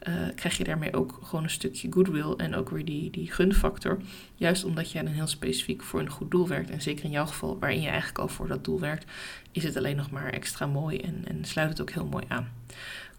uh, 0.08 0.14
krijg 0.34 0.56
je 0.56 0.64
daarmee 0.64 0.94
ook 0.94 1.18
gewoon 1.22 1.44
een 1.44 1.50
stukje 1.50 1.92
goodwill 1.92 2.34
en 2.36 2.54
ook 2.54 2.70
weer 2.70 2.84
die, 2.84 3.10
die 3.10 3.32
gunfactor. 3.32 3.98
Juist 4.34 4.64
omdat 4.64 4.90
jij 4.90 5.02
dan 5.02 5.12
heel 5.12 5.26
specifiek 5.26 5.82
voor 5.82 6.00
een 6.00 6.10
goed 6.10 6.30
doel 6.30 6.48
werkt. 6.48 6.70
En 6.70 6.82
zeker 6.82 7.04
in 7.04 7.10
jouw 7.10 7.26
geval, 7.26 7.58
waarin 7.58 7.80
je 7.80 7.88
eigenlijk 7.88 8.18
al 8.18 8.28
voor 8.30 8.48
dat 8.48 8.64
doel 8.64 8.80
werkt, 8.80 9.10
is 9.52 9.64
het 9.64 9.76
alleen 9.76 9.96
nog 9.96 10.10
maar 10.10 10.32
extra 10.32 10.66
mooi 10.66 10.98
en, 10.98 11.24
en 11.28 11.44
sluit 11.44 11.68
het 11.68 11.80
ook 11.80 11.90
heel 11.90 12.06
mooi 12.06 12.24
aan. 12.28 12.48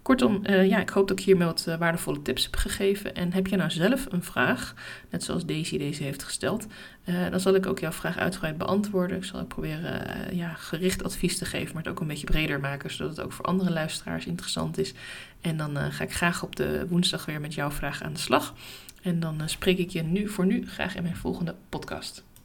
Kortom, 0.02 0.42
uh, 0.44 0.68
ja, 0.68 0.80
ik 0.80 0.90
hoop 0.90 1.08
dat 1.08 1.20
ik 1.20 1.26
hiermee 1.26 1.48
wat 1.48 1.66
uh, 1.68 1.78
waardevolle 1.78 2.22
tips 2.22 2.44
heb 2.44 2.56
gegeven. 2.56 3.16
En 3.16 3.34
heb 3.34 3.48
je 3.48 3.56
nou 3.56 3.72
zelf 3.72 4.06
een 4.10 4.24
vraag, 4.24 4.74
net 5.10 5.24
zoals 5.24 5.46
Daisy 5.46 5.78
deze 5.78 6.04
heeft 6.04 6.24
gesteld, 6.24 6.68
uh, 7.06 7.30
dan 7.30 7.40
zal 7.40 7.56
ik 7.56 7.66
ook 7.66 7.80
jouw 7.80 7.92
vraag 7.92 8.18
uitgebreid 8.18 8.58
beantwoorden. 8.58 9.18
Ik 9.18 9.24
zal 9.24 9.46
proberen 9.46 10.36
ja, 10.36 10.54
gericht 10.54 11.04
advies 11.04 11.38
te 11.38 11.46
geven, 11.46 11.74
maar 11.74 11.84
het 11.84 11.92
ook 11.92 12.00
een 12.00 12.08
beetje 12.08 12.26
breder 12.26 12.60
maken, 12.60 12.92
zodat 12.92 13.16
het 13.16 13.26
ook 13.26 13.34
voor 13.34 13.46
andere 13.46 13.72
luisteraars 13.72 14.26
interessant 14.26 14.78
is. 14.78 14.94
En 15.42 15.58
dan 15.58 15.92
ga 15.92 16.04
ik 16.04 16.14
graag 16.14 16.44
op 16.44 16.56
de 16.56 16.86
woensdag 16.90 17.26
weer 17.26 17.42
met 17.42 17.54
jouw 17.54 17.72
vraag 17.72 18.04
aan 18.04 18.14
de 18.14 18.20
slag. 18.20 18.54
En 19.02 19.20
dan 19.20 19.42
spreek 19.46 19.78
ik 19.78 19.90
je 19.90 20.04
nu 20.04 20.28
voor 20.28 20.46
nu 20.46 20.68
graag 20.68 20.96
in 20.96 21.04
mijn 21.04 21.16
volgende 21.16 21.56
podcast. 21.70 22.24